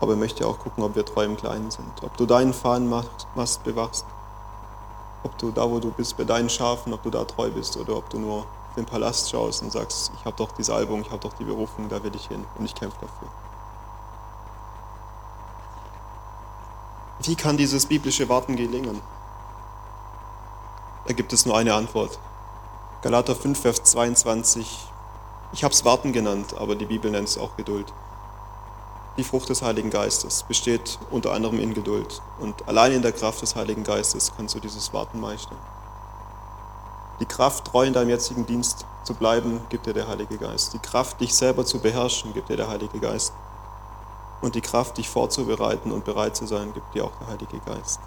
Aber 0.00 0.12
er 0.12 0.18
möchte 0.18 0.46
auch 0.46 0.58
gucken, 0.58 0.84
ob 0.84 0.94
wir 0.94 1.04
treu 1.04 1.24
im 1.24 1.36
Kleinen 1.36 1.70
sind. 1.70 2.02
Ob 2.02 2.16
du 2.16 2.26
deinen 2.26 2.52
Fahnenmast 2.52 3.64
bewachst, 3.64 4.04
ob 5.22 5.36
du 5.38 5.50
da, 5.50 5.70
wo 5.70 5.78
du 5.80 5.90
bist, 5.90 6.16
bei 6.16 6.24
deinen 6.24 6.50
Schafen, 6.50 6.92
ob 6.92 7.02
du 7.02 7.10
da 7.10 7.24
treu 7.24 7.50
bist 7.50 7.76
oder 7.76 7.96
ob 7.96 8.10
du 8.10 8.18
nur 8.18 8.46
den 8.76 8.84
Palast 8.84 9.30
schaust 9.30 9.62
und 9.62 9.72
sagst, 9.72 10.12
ich 10.18 10.24
habe 10.24 10.36
doch 10.36 10.52
die 10.52 10.62
Salbung, 10.62 11.00
ich 11.00 11.10
habe 11.10 11.20
doch 11.20 11.32
die 11.32 11.44
Berufung, 11.44 11.88
da 11.88 12.02
will 12.04 12.14
ich 12.14 12.28
hin 12.28 12.44
und 12.58 12.64
ich 12.64 12.74
kämpfe 12.74 12.98
dafür. 13.00 13.28
Wie 17.20 17.34
kann 17.34 17.56
dieses 17.56 17.86
biblische 17.86 18.28
Warten 18.28 18.56
gelingen? 18.56 19.00
Da 21.06 21.14
gibt 21.14 21.32
es 21.32 21.46
nur 21.46 21.56
eine 21.56 21.74
Antwort. 21.74 22.18
Galater 23.02 23.34
5, 23.34 23.58
Vers 23.58 23.82
22. 23.84 24.88
Ich 25.52 25.64
habe 25.64 25.72
es 25.72 25.84
Warten 25.84 26.12
genannt, 26.12 26.54
aber 26.58 26.76
die 26.76 26.86
Bibel 26.86 27.10
nennt 27.10 27.28
es 27.28 27.38
auch 27.38 27.56
Geduld. 27.56 27.92
Die 29.16 29.24
Frucht 29.24 29.48
des 29.48 29.62
Heiligen 29.62 29.88
Geistes 29.88 30.42
besteht 30.42 30.98
unter 31.10 31.32
anderem 31.32 31.58
in 31.58 31.72
Geduld. 31.72 32.20
Und 32.38 32.68
allein 32.68 32.92
in 32.92 33.00
der 33.00 33.12
Kraft 33.12 33.40
des 33.40 33.56
Heiligen 33.56 33.82
Geistes 33.82 34.32
kannst 34.36 34.54
du 34.54 34.60
dieses 34.60 34.92
Warten 34.92 35.20
meistern. 35.20 35.56
Die 37.20 37.24
Kraft, 37.24 37.64
treu 37.64 37.86
in 37.86 37.94
deinem 37.94 38.10
jetzigen 38.10 38.44
Dienst 38.44 38.84
zu 39.04 39.14
bleiben, 39.14 39.62
gibt 39.70 39.86
dir 39.86 39.94
der 39.94 40.06
Heilige 40.06 40.36
Geist. 40.36 40.74
Die 40.74 40.78
Kraft, 40.78 41.18
dich 41.22 41.34
selber 41.34 41.64
zu 41.64 41.78
beherrschen, 41.78 42.34
gibt 42.34 42.50
dir 42.50 42.58
der 42.58 42.68
Heilige 42.68 42.98
Geist. 42.98 43.32
Und 44.42 44.54
die 44.54 44.60
Kraft, 44.60 44.98
dich 44.98 45.08
vorzubereiten 45.08 45.92
und 45.92 46.04
bereit 46.04 46.36
zu 46.36 46.46
sein, 46.46 46.74
gibt 46.74 46.94
dir 46.94 47.06
auch 47.06 47.16
der 47.18 47.28
Heilige 47.28 47.58
Geist. 47.64 48.00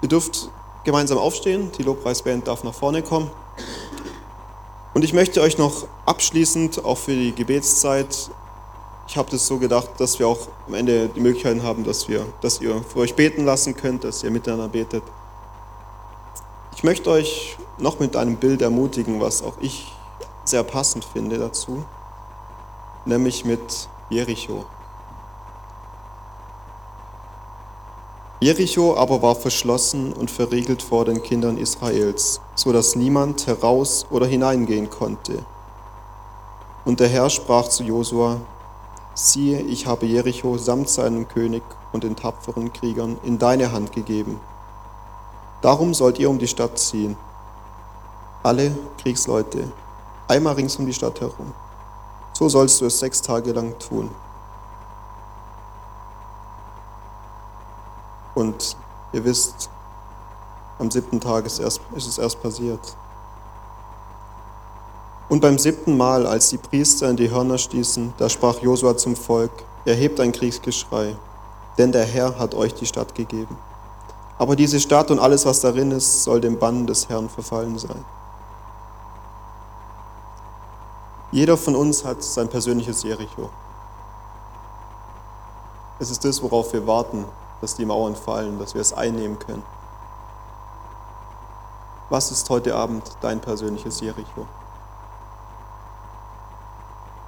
Ihr 0.00 0.08
dürft 0.08 0.48
gemeinsam 0.84 1.18
aufstehen, 1.18 1.72
die 1.76 1.82
Lobpreisband 1.82 2.46
darf 2.46 2.62
nach 2.62 2.74
vorne 2.74 3.02
kommen. 3.02 3.32
Und 4.94 5.02
ich 5.02 5.12
möchte 5.12 5.40
euch 5.40 5.58
noch 5.58 5.88
abschließend, 6.06 6.84
auch 6.84 6.98
für 6.98 7.16
die 7.16 7.34
Gebetszeit, 7.34 8.30
ich 9.10 9.16
habe 9.16 9.28
das 9.28 9.44
so 9.44 9.58
gedacht, 9.58 9.88
dass 9.98 10.20
wir 10.20 10.28
auch 10.28 10.38
am 10.68 10.74
Ende 10.74 11.08
die 11.08 11.18
Möglichkeit 11.18 11.60
haben, 11.64 11.82
dass, 11.82 12.08
wir, 12.08 12.24
dass 12.42 12.60
ihr 12.60 12.80
für 12.84 13.00
euch 13.00 13.16
beten 13.16 13.44
lassen 13.44 13.76
könnt, 13.76 14.04
dass 14.04 14.22
ihr 14.22 14.30
miteinander 14.30 14.68
betet. 14.68 15.02
Ich 16.76 16.84
möchte 16.84 17.10
euch 17.10 17.56
noch 17.78 17.98
mit 17.98 18.14
einem 18.14 18.36
Bild 18.36 18.62
ermutigen, 18.62 19.20
was 19.20 19.42
auch 19.42 19.54
ich 19.60 19.92
sehr 20.44 20.62
passend 20.62 21.04
finde 21.04 21.38
dazu, 21.38 21.84
nämlich 23.04 23.44
mit 23.44 23.88
Jericho. 24.10 24.64
Jericho 28.38 28.96
aber 28.96 29.22
war 29.22 29.34
verschlossen 29.34 30.12
und 30.12 30.30
verriegelt 30.30 30.82
vor 30.82 31.04
den 31.04 31.20
Kindern 31.24 31.58
Israels, 31.58 32.40
so 32.54 32.72
dass 32.72 32.94
niemand 32.94 33.48
heraus 33.48 34.06
oder 34.08 34.26
hineingehen 34.26 34.88
konnte. 34.88 35.44
Und 36.84 37.00
der 37.00 37.08
Herr 37.08 37.28
sprach 37.28 37.66
zu 37.66 37.82
Josua, 37.82 38.40
siehe, 39.14 39.60
ich 39.60 39.86
habe 39.86 40.06
Jericho 40.06 40.56
samt 40.58 40.88
seinem 40.88 41.28
König 41.28 41.62
und 41.92 42.04
den 42.04 42.16
tapferen 42.16 42.72
Kriegern 42.72 43.18
in 43.22 43.38
deine 43.38 43.72
Hand 43.72 43.92
gegeben. 43.92 44.40
Darum 45.62 45.92
sollt 45.94 46.18
ihr 46.18 46.30
um 46.30 46.38
die 46.38 46.48
Stadt 46.48 46.78
ziehen, 46.78 47.16
alle 48.42 48.76
Kriegsleute, 48.98 49.70
einmal 50.28 50.54
rings 50.54 50.76
um 50.76 50.86
die 50.86 50.94
Stadt 50.94 51.20
herum. 51.20 51.52
So 52.32 52.48
sollst 52.48 52.80
du 52.80 52.86
es 52.86 52.98
sechs 52.98 53.20
Tage 53.20 53.52
lang 53.52 53.78
tun. 53.78 54.10
Und 58.34 58.76
ihr 59.12 59.24
wisst, 59.24 59.68
am 60.78 60.90
siebten 60.90 61.20
Tag 61.20 61.44
ist, 61.44 61.58
erst, 61.58 61.82
ist 61.94 62.08
es 62.08 62.16
erst 62.16 62.42
passiert. 62.42 62.96
Und 65.30 65.38
beim 65.38 65.58
siebten 65.58 65.96
Mal, 65.96 66.26
als 66.26 66.48
die 66.48 66.58
Priester 66.58 67.08
in 67.08 67.16
die 67.16 67.30
Hörner 67.30 67.56
stießen, 67.56 68.14
da 68.18 68.28
sprach 68.28 68.58
Josua 68.58 68.96
zum 68.96 69.14
Volk, 69.14 69.52
erhebt 69.84 70.18
ein 70.18 70.32
Kriegsgeschrei, 70.32 71.14
denn 71.78 71.92
der 71.92 72.04
Herr 72.04 72.36
hat 72.36 72.52
euch 72.52 72.74
die 72.74 72.84
Stadt 72.84 73.14
gegeben. 73.14 73.56
Aber 74.38 74.56
diese 74.56 74.80
Stadt 74.80 75.08
und 75.12 75.20
alles, 75.20 75.46
was 75.46 75.60
darin 75.60 75.92
ist, 75.92 76.24
soll 76.24 76.40
dem 76.40 76.58
Bann 76.58 76.88
des 76.88 77.08
Herrn 77.08 77.28
verfallen 77.28 77.78
sein. 77.78 78.04
Jeder 81.30 81.56
von 81.56 81.76
uns 81.76 82.04
hat 82.04 82.24
sein 82.24 82.48
persönliches 82.48 83.04
Jericho. 83.04 83.50
Es 86.00 86.10
ist 86.10 86.24
das, 86.24 86.42
worauf 86.42 86.72
wir 86.72 86.88
warten, 86.88 87.24
dass 87.60 87.76
die 87.76 87.84
Mauern 87.84 88.16
fallen, 88.16 88.58
dass 88.58 88.74
wir 88.74 88.80
es 88.80 88.92
einnehmen 88.92 89.38
können. 89.38 89.62
Was 92.08 92.32
ist 92.32 92.50
heute 92.50 92.74
Abend 92.74 93.04
dein 93.20 93.40
persönliches 93.40 94.00
Jericho? 94.00 94.48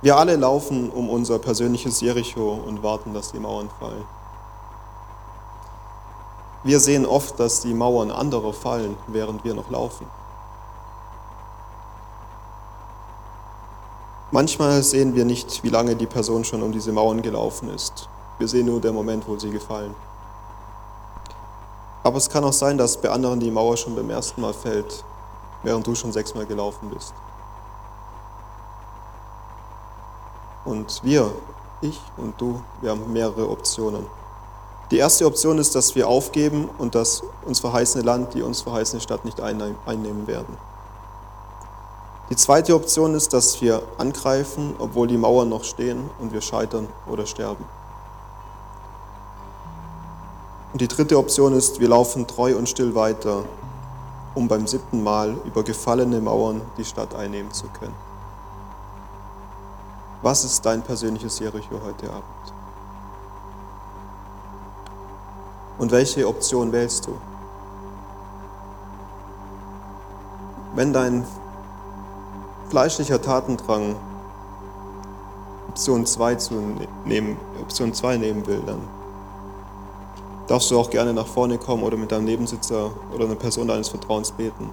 Wir 0.03 0.17
alle 0.17 0.35
laufen 0.35 0.91
um 0.91 1.09
unser 1.09 1.39
persönliches 1.39 2.01
Jericho 2.01 2.61
und 2.67 2.83
warten, 2.83 3.15
dass 3.15 3.31
die 3.31 3.39
Mauern 3.39 3.71
fallen. 3.79 4.05
Wir 6.65 6.81
sehen 6.81 7.07
oft, 7.07 7.39
dass 7.39 7.61
die 7.61 7.73
Mauern 7.73 8.11
anderer 8.11 8.53
fallen, 8.53 8.97
während 9.07 9.45
wir 9.45 9.55
noch 9.55 9.71
laufen. 9.71 10.07
Manchmal 14.33 14.83
sehen 14.83 15.15
wir 15.15 15.25
nicht, 15.25 15.63
wie 15.63 15.69
lange 15.69 15.95
die 15.95 16.07
Person 16.07 16.43
schon 16.43 16.63
um 16.63 16.73
diese 16.73 16.91
Mauern 16.91 17.23
gelaufen 17.23 17.69
ist. 17.69 18.09
Wir 18.39 18.49
sehen 18.49 18.67
nur 18.67 18.81
den 18.81 18.95
Moment, 18.95 19.29
wo 19.29 19.39
sie 19.39 19.51
gefallen. 19.51 19.95
Aber 22.03 22.17
es 22.17 22.29
kann 22.29 22.43
auch 22.43 22.53
sein, 22.53 22.77
dass 22.77 22.97
bei 23.01 23.11
anderen 23.11 23.39
die 23.39 23.53
Mauer 23.53 23.77
schon 23.77 23.95
beim 23.95 24.11
ersten 24.11 24.41
Mal 24.41 24.53
fällt, 24.53 25.05
während 25.63 25.87
du 25.87 25.95
schon 25.95 26.11
sechsmal 26.11 26.47
gelaufen 26.47 26.91
bist. 26.91 27.15
Und 30.65 31.01
wir, 31.03 31.31
ich 31.81 32.01
und 32.17 32.41
du, 32.41 32.63
wir 32.81 32.91
haben 32.91 33.13
mehrere 33.13 33.49
Optionen. 33.49 34.07
Die 34.91 34.99
erste 34.99 35.25
Option 35.27 35.59
ist, 35.59 35.75
dass 35.75 35.95
wir 35.95 36.07
aufgeben 36.07 36.69
und 36.79 36.95
das 36.95 37.23
uns 37.47 37.61
verheißene 37.61 38.05
Land, 38.05 38.35
die 38.35 38.43
uns 38.43 38.61
verheißene 38.61 39.01
Stadt 39.01 39.25
nicht 39.25 39.41
einnehmen 39.41 40.27
werden. 40.27 40.57
Die 42.31 42.37
zweite 42.37 42.75
Option 42.75 43.15
ist, 43.15 43.33
dass 43.33 43.61
wir 43.61 43.83
angreifen, 43.99 44.75
obwohl 44.79 45.09
die 45.09 45.17
Mauern 45.17 45.49
noch 45.49 45.65
stehen 45.65 46.11
und 46.21 46.33
wir 46.33 46.41
scheitern 46.41 46.89
oder 47.11 47.27
sterben. 47.27 47.65
Und 50.73 50.81
die 50.81 50.89
dritte 50.89 51.19
Option 51.19 51.53
ist, 51.55 51.81
wir 51.81 51.89
laufen 51.89 52.27
treu 52.27 52.57
und 52.57 52.69
still 52.69 52.95
weiter, 52.95 53.45
um 54.35 54.49
beim 54.49 54.67
siebten 54.67 55.03
Mal 55.03 55.37
über 55.45 55.63
gefallene 55.63 56.21
Mauern 56.21 56.63
die 56.79 56.85
Stadt 56.85 57.15
einnehmen 57.15 57.53
zu 57.53 57.67
können. 57.79 58.12
Was 60.23 60.45
ist 60.45 60.65
dein 60.65 60.83
persönliches 60.83 61.41
Jericho 61.41 61.81
heute 61.85 62.09
Abend? 62.09 62.55
Und 65.79 65.91
welche 65.91 66.29
Option 66.29 66.71
wählst 66.71 67.09
du? 67.09 67.19
Wenn 70.77 70.93
dein 70.93 71.27
fleischlicher 72.71 73.21
Tatendrang 73.21 73.97
Option 75.69 76.07
2 76.07 76.35
zu 76.37 76.55
nehmen, 77.05 77.37
Option 77.61 77.93
2 77.93 78.17
nehmen 78.19 78.47
will, 78.47 78.63
dann 78.65 78.81
darfst 80.47 80.71
du 80.71 80.79
auch 80.79 80.91
gerne 80.91 81.13
nach 81.13 81.27
vorne 81.27 81.59
kommen 81.59 81.83
oder 81.83 81.97
mit 81.97 82.13
deinem 82.13 82.27
Nebensitzer 82.27 82.93
oder 83.13 83.25
einer 83.25 83.35
Person 83.35 83.67
deines 83.67 83.89
Vertrauens 83.89 84.31
beten, 84.31 84.71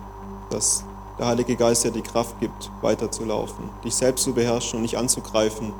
dass 0.51 0.83
der 1.19 1.27
Heilige 1.27 1.57
Geist 1.57 1.83
dir 1.83 1.91
die 1.91 2.01
Kraft 2.01 2.39
gibt, 2.39 2.71
weiterzulaufen, 2.81 3.69
dich 3.83 3.93
selbst 3.93 4.23
zu 4.23 4.33
beherrschen 4.33 4.77
und 4.77 4.83
nicht 4.83 4.97
anzugreifen, 4.97 5.73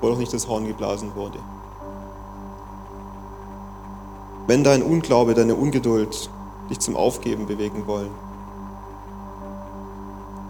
wo 0.00 0.08
noch 0.08 0.18
nicht 0.18 0.32
das 0.32 0.48
Horn 0.48 0.66
geblasen 0.66 1.14
wurde. 1.14 1.38
Wenn 4.46 4.64
dein 4.64 4.82
Unglaube, 4.82 5.34
deine 5.34 5.54
Ungeduld 5.54 6.30
dich 6.70 6.80
zum 6.80 6.96
Aufgeben 6.96 7.46
bewegen 7.46 7.86
wollen, 7.86 8.10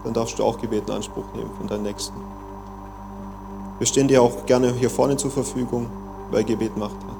dann 0.05 0.13
darfst 0.13 0.39
du 0.39 0.43
auch 0.43 0.59
Gebet 0.59 0.87
in 0.87 0.95
Anspruch 0.95 1.25
nehmen 1.33 1.51
von 1.57 1.67
deinem 1.67 1.83
Nächsten. 1.83 2.15
Wir 3.79 3.87
stehen 3.87 4.07
dir 4.07 4.21
auch 4.21 4.45
gerne 4.45 4.71
hier 4.73 4.89
vorne 4.89 5.17
zur 5.17 5.31
Verfügung, 5.31 5.87
weil 6.31 6.45
Gebet 6.45 6.77
Macht 6.77 6.95
hat. 6.95 7.15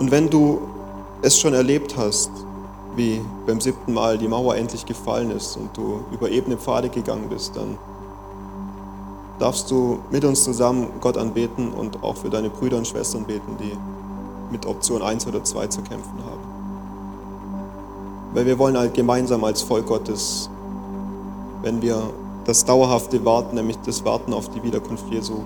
Und 0.00 0.10
wenn 0.10 0.28
du 0.28 0.60
es 1.22 1.38
schon 1.38 1.54
erlebt 1.54 1.96
hast, 1.96 2.30
wie 2.96 3.20
beim 3.46 3.60
siebten 3.60 3.92
Mal 3.92 4.18
die 4.18 4.28
Mauer 4.28 4.56
endlich 4.56 4.86
gefallen 4.86 5.30
ist 5.30 5.56
und 5.56 5.76
du 5.76 6.00
über 6.12 6.30
ebene 6.30 6.56
Pfade 6.56 6.88
gegangen 6.88 7.28
bist, 7.28 7.56
dann 7.56 7.78
darfst 9.38 9.70
du 9.70 9.98
mit 10.10 10.24
uns 10.24 10.44
zusammen 10.44 10.88
Gott 11.00 11.16
anbeten 11.16 11.72
und 11.72 12.02
auch 12.02 12.16
für 12.16 12.30
deine 12.30 12.50
Brüder 12.50 12.76
und 12.76 12.86
Schwestern 12.86 13.24
beten, 13.24 13.56
die 13.58 13.76
mit 14.52 14.66
Option 14.66 15.02
1 15.02 15.26
oder 15.26 15.42
2 15.42 15.66
zu 15.68 15.82
kämpfen 15.82 16.18
haben. 16.24 16.40
Weil 18.32 18.46
wir 18.46 18.58
wollen 18.58 18.76
halt 18.76 18.94
gemeinsam 18.94 19.42
als 19.44 19.62
Volk 19.62 19.86
Gottes 19.86 20.50
wenn 21.64 21.80
wir 21.80 22.10
das 22.44 22.66
dauerhafte 22.66 23.24
Warten, 23.24 23.56
nämlich 23.56 23.78
das 23.86 24.04
Warten 24.04 24.34
auf 24.34 24.50
die 24.50 24.62
Wiederkunft 24.62 25.06
Jesu, 25.10 25.40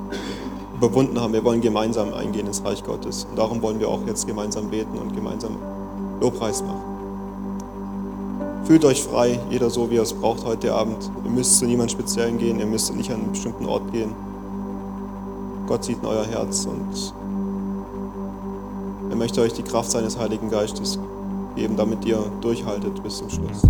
überwunden 0.76 1.20
haben. 1.20 1.32
Wir 1.32 1.44
wollen 1.44 1.61
gemeinsam 1.61 2.12
eingehen 2.12 2.48
ins 2.48 2.64
Reich 2.64 2.82
Gottes. 2.82 3.24
Und 3.30 3.38
darum 3.38 3.62
wollen 3.62 3.78
wir 3.78 3.88
auch 3.88 4.00
jetzt 4.06 4.26
gemeinsam 4.26 4.68
beten 4.68 4.98
und 4.98 5.14
gemeinsam 5.14 5.56
Lobpreis 6.20 6.62
machen. 6.62 6.88
Fühlt 8.68 8.85
euch 8.85 9.02
frei, 9.02 9.40
jeder 9.48 9.70
so, 9.70 9.90
wie 9.90 9.96
er 9.96 10.02
es 10.02 10.12
braucht 10.12 10.44
heute 10.44 10.74
Abend. 10.74 11.11
Ihr 11.24 11.31
müsst 11.31 11.59
zu 11.59 11.64
niemandem 11.64 11.98
Speziellen 11.98 12.37
gehen, 12.37 12.61
ihr 12.61 12.66
müsst 12.66 12.94
nicht 12.94 13.11
an 13.11 13.22
einen 13.22 13.31
bestimmten 13.31 13.64
Ort 13.64 13.90
gehen. 13.92 14.12
Gott 15.66 15.85
sieht 15.85 16.02
in 16.02 16.04
euer 16.04 16.26
Herz 16.26 16.66
und 16.66 17.14
er 19.09 19.16
möchte 19.16 19.40
euch 19.40 19.54
die 19.54 19.62
Kraft 19.62 19.90
seines 19.90 20.18
Heiligen 20.18 20.50
Geistes 20.50 20.98
geben, 21.57 21.78
damit 21.78 22.04
ihr 22.04 22.18
durchhaltet 22.42 23.02
bis 23.02 23.16
zum 23.16 23.31
Schluss. 23.31 23.62